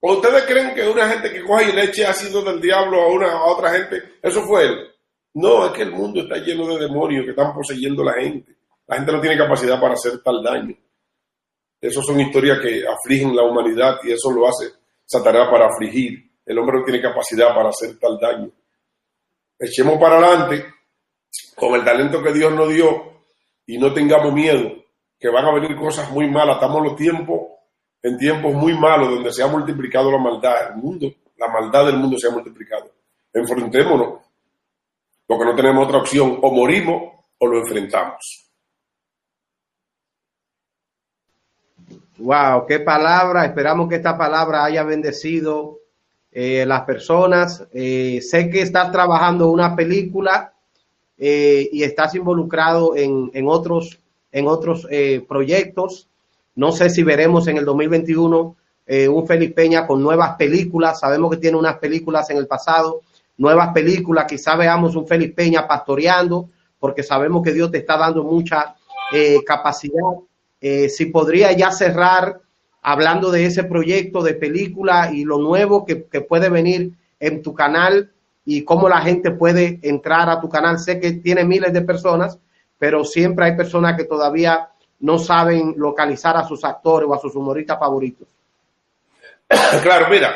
¿O 0.00 0.12
ustedes 0.12 0.44
creen 0.44 0.74
que 0.74 0.88
una 0.88 1.08
gente 1.08 1.32
que 1.32 1.42
coge 1.42 1.70
y 1.70 1.72
le 1.72 1.84
eche 1.84 2.06
ácido 2.06 2.42
del 2.42 2.60
diablo 2.60 3.00
a, 3.00 3.08
una, 3.08 3.32
a 3.32 3.44
otra 3.44 3.70
gente, 3.70 4.18
eso 4.22 4.42
fue 4.42 4.66
él? 4.66 4.90
No, 5.34 5.66
es 5.66 5.72
que 5.72 5.82
el 5.82 5.92
mundo 5.92 6.20
está 6.20 6.36
lleno 6.36 6.66
de 6.66 6.80
demonios 6.80 7.24
que 7.24 7.30
están 7.30 7.54
poseyendo 7.54 8.02
a 8.02 8.06
la 8.06 8.20
gente. 8.20 8.56
La 8.86 8.96
gente 8.96 9.12
no 9.12 9.20
tiene 9.20 9.38
capacidad 9.38 9.80
para 9.80 9.94
hacer 9.94 10.22
tal 10.22 10.42
daño. 10.42 10.76
Esas 11.80 12.04
son 12.04 12.20
historias 12.20 12.58
que 12.60 12.84
afligen 12.86 13.34
la 13.34 13.42
humanidad 13.42 14.00
y 14.02 14.12
eso 14.12 14.30
lo 14.30 14.46
hace 14.46 14.66
Satanás 15.06 15.48
para 15.50 15.66
afligir. 15.66 16.30
El 16.44 16.58
hombre 16.58 16.78
no 16.78 16.84
tiene 16.84 17.00
capacidad 17.00 17.54
para 17.54 17.70
hacer 17.70 17.98
tal 17.98 18.18
daño. 18.18 18.50
Echemos 19.58 19.98
para 19.98 20.18
adelante 20.18 20.66
con 21.54 21.74
el 21.74 21.84
talento 21.84 22.22
que 22.22 22.32
Dios 22.32 22.52
nos 22.52 22.68
dio 22.68 23.22
y 23.66 23.78
no 23.78 23.94
tengamos 23.94 24.32
miedo, 24.32 24.72
que 25.20 25.28
van 25.28 25.44
a 25.44 25.52
venir 25.52 25.76
cosas 25.76 26.10
muy 26.10 26.28
malas. 26.30 26.56
Estamos 26.56 26.82
los 26.82 26.96
tiempos, 26.96 27.40
en 28.02 28.16
tiempos 28.16 28.54
muy 28.54 28.72
malos 28.72 29.10
donde 29.10 29.32
se 29.32 29.42
ha 29.42 29.46
multiplicado 29.46 30.10
la 30.10 30.18
maldad. 30.18 30.70
El 30.70 30.76
mundo, 30.76 31.12
la 31.36 31.48
maldad 31.48 31.86
del 31.86 31.98
mundo 31.98 32.18
se 32.18 32.28
ha 32.28 32.30
multiplicado. 32.30 32.90
Enfrentémonos, 33.32 34.20
porque 35.26 35.44
no 35.44 35.54
tenemos 35.54 35.86
otra 35.86 35.98
opción. 35.98 36.38
O 36.40 36.50
morimos 36.50 37.12
o 37.38 37.46
lo 37.46 37.58
enfrentamos. 37.58 38.46
Wow, 42.16 42.66
qué 42.66 42.80
palabra. 42.80 43.44
Esperamos 43.44 43.88
que 43.88 43.96
esta 43.96 44.16
palabra 44.16 44.64
haya 44.64 44.82
bendecido 44.84 45.78
eh, 46.32 46.64
las 46.66 46.82
personas. 46.82 47.66
Eh, 47.72 48.20
sé 48.22 48.48
que 48.48 48.62
estás 48.62 48.90
trabajando 48.90 49.50
una 49.50 49.76
película 49.76 50.54
eh, 51.18 51.68
y 51.72 51.82
estás 51.82 52.14
involucrado 52.14 52.96
en, 52.96 53.30
en 53.34 53.48
otros, 53.48 53.99
en 54.32 54.46
otros 54.46 54.86
eh, 54.90 55.24
proyectos. 55.28 56.08
No 56.54 56.72
sé 56.72 56.90
si 56.90 57.02
veremos 57.02 57.48
en 57.48 57.56
el 57.56 57.64
2021 57.64 58.56
un 59.08 59.24
Felipe 59.24 59.54
Peña 59.54 59.86
con 59.86 60.02
nuevas 60.02 60.34
películas. 60.34 60.98
Sabemos 60.98 61.30
que 61.30 61.36
tiene 61.36 61.56
unas 61.56 61.78
películas 61.78 62.28
en 62.30 62.38
el 62.38 62.48
pasado, 62.48 63.02
nuevas 63.36 63.72
películas. 63.72 64.26
Quizá 64.26 64.56
veamos 64.56 64.96
un 64.96 65.06
Felipe 65.06 65.44
Peña 65.44 65.68
pastoreando, 65.68 66.48
porque 66.76 67.04
sabemos 67.04 67.44
que 67.44 67.52
Dios 67.52 67.70
te 67.70 67.78
está 67.78 67.96
dando 67.96 68.24
mucha 68.24 68.74
capacidad 69.46 70.18
eh, 70.60 70.90
si 70.90 71.06
podría 71.06 71.52
ya 71.52 71.70
cerrar 71.70 72.40
hablando 72.82 73.30
de 73.30 73.46
ese 73.46 73.64
proyecto 73.64 74.22
de 74.22 74.34
película 74.34 75.10
y 75.12 75.24
lo 75.24 75.38
nuevo 75.38 75.84
que, 75.86 75.96
puede 75.96 76.48
venir 76.48 76.92
en 77.18 77.42
tu 77.42 77.54
canal 77.54 78.12
y 78.44 78.64
cómo 78.64 78.88
la 78.88 79.00
gente 79.00 79.30
puede 79.30 79.78
entrar 79.82 80.28
a 80.28 80.40
tu 80.40 80.48
canal. 80.48 80.78
Sé 80.78 81.00
que 81.00 81.12
tiene 81.12 81.44
miles 81.44 81.72
de 81.72 81.82
personas, 81.82 82.38
pero 82.80 83.04
siempre 83.04 83.44
hay 83.44 83.56
personas 83.56 83.94
que 83.94 84.04
todavía 84.04 84.70
no 85.00 85.18
saben 85.18 85.74
localizar 85.76 86.38
a 86.38 86.48
sus 86.48 86.64
actores 86.64 87.06
o 87.06 87.14
a 87.14 87.18
sus 87.18 87.36
humoristas 87.36 87.78
favoritos. 87.78 88.26
Claro, 89.82 90.06
mira, 90.08 90.32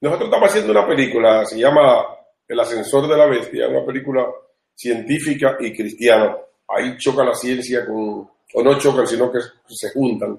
nosotros 0.00 0.26
estamos 0.26 0.48
haciendo 0.48 0.72
una 0.72 0.86
película, 0.88 1.44
se 1.44 1.56
llama 1.56 2.04
El 2.48 2.58
ascensor 2.58 3.06
de 3.06 3.16
la 3.16 3.26
bestia, 3.26 3.68
una 3.68 3.86
película 3.86 4.26
científica 4.74 5.56
y 5.60 5.72
cristiana. 5.72 6.36
Ahí 6.66 6.96
choca 6.98 7.22
la 7.22 7.34
ciencia 7.34 7.86
con, 7.86 8.28
o 8.54 8.62
no 8.62 8.76
chocan, 8.76 9.06
sino 9.06 9.30
que 9.30 9.38
se 9.68 9.92
juntan. 9.92 10.36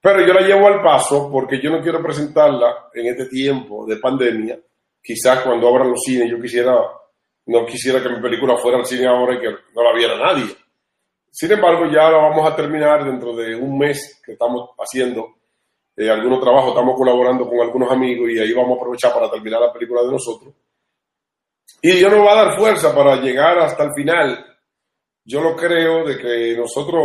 Pero 0.00 0.26
yo 0.26 0.32
la 0.32 0.40
llevo 0.40 0.66
al 0.66 0.82
paso 0.82 1.30
porque 1.30 1.60
yo 1.60 1.70
no 1.70 1.80
quiero 1.80 2.02
presentarla 2.02 2.88
en 2.92 3.06
este 3.06 3.26
tiempo 3.26 3.86
de 3.86 3.98
pandemia. 3.98 4.58
Quizás 5.00 5.40
cuando 5.42 5.68
abran 5.68 5.90
los 5.90 6.00
cines 6.04 6.28
yo 6.28 6.40
quisiera, 6.40 6.74
no 7.46 7.64
quisiera 7.64 8.02
que 8.02 8.08
mi 8.08 8.20
película 8.20 8.56
fuera 8.56 8.78
al 8.78 8.86
cine 8.86 9.06
ahora 9.06 9.34
y 9.34 9.40
que 9.40 9.50
no 9.50 9.82
la 9.84 9.94
viera 9.94 10.16
nadie. 10.16 10.56
Sin 11.30 11.52
embargo, 11.52 11.86
ya 11.86 12.10
la 12.10 12.18
vamos 12.18 12.50
a 12.50 12.56
terminar 12.56 13.04
dentro 13.04 13.34
de 13.34 13.54
un 13.54 13.78
mes 13.78 14.20
que 14.24 14.32
estamos 14.32 14.70
haciendo 14.78 15.36
eh, 15.96 16.10
algunos 16.10 16.40
trabajos, 16.40 16.70
estamos 16.70 16.96
colaborando 16.96 17.48
con 17.48 17.60
algunos 17.60 17.90
amigos 17.90 18.30
y 18.30 18.38
ahí 18.38 18.52
vamos 18.52 18.72
a 18.72 18.80
aprovechar 18.80 19.12
para 19.12 19.30
terminar 19.30 19.60
la 19.60 19.72
película 19.72 20.02
de 20.02 20.10
nosotros. 20.10 20.54
Y 21.82 21.92
Dios 21.92 22.12
nos 22.12 22.26
va 22.26 22.32
a 22.32 22.44
dar 22.44 22.58
fuerza 22.58 22.94
para 22.94 23.16
llegar 23.16 23.58
hasta 23.58 23.84
el 23.84 23.94
final. 23.94 24.46
Yo 25.24 25.40
lo 25.40 25.54
creo 25.54 26.04
de 26.04 26.18
que 26.18 26.56
nosotros 26.56 27.04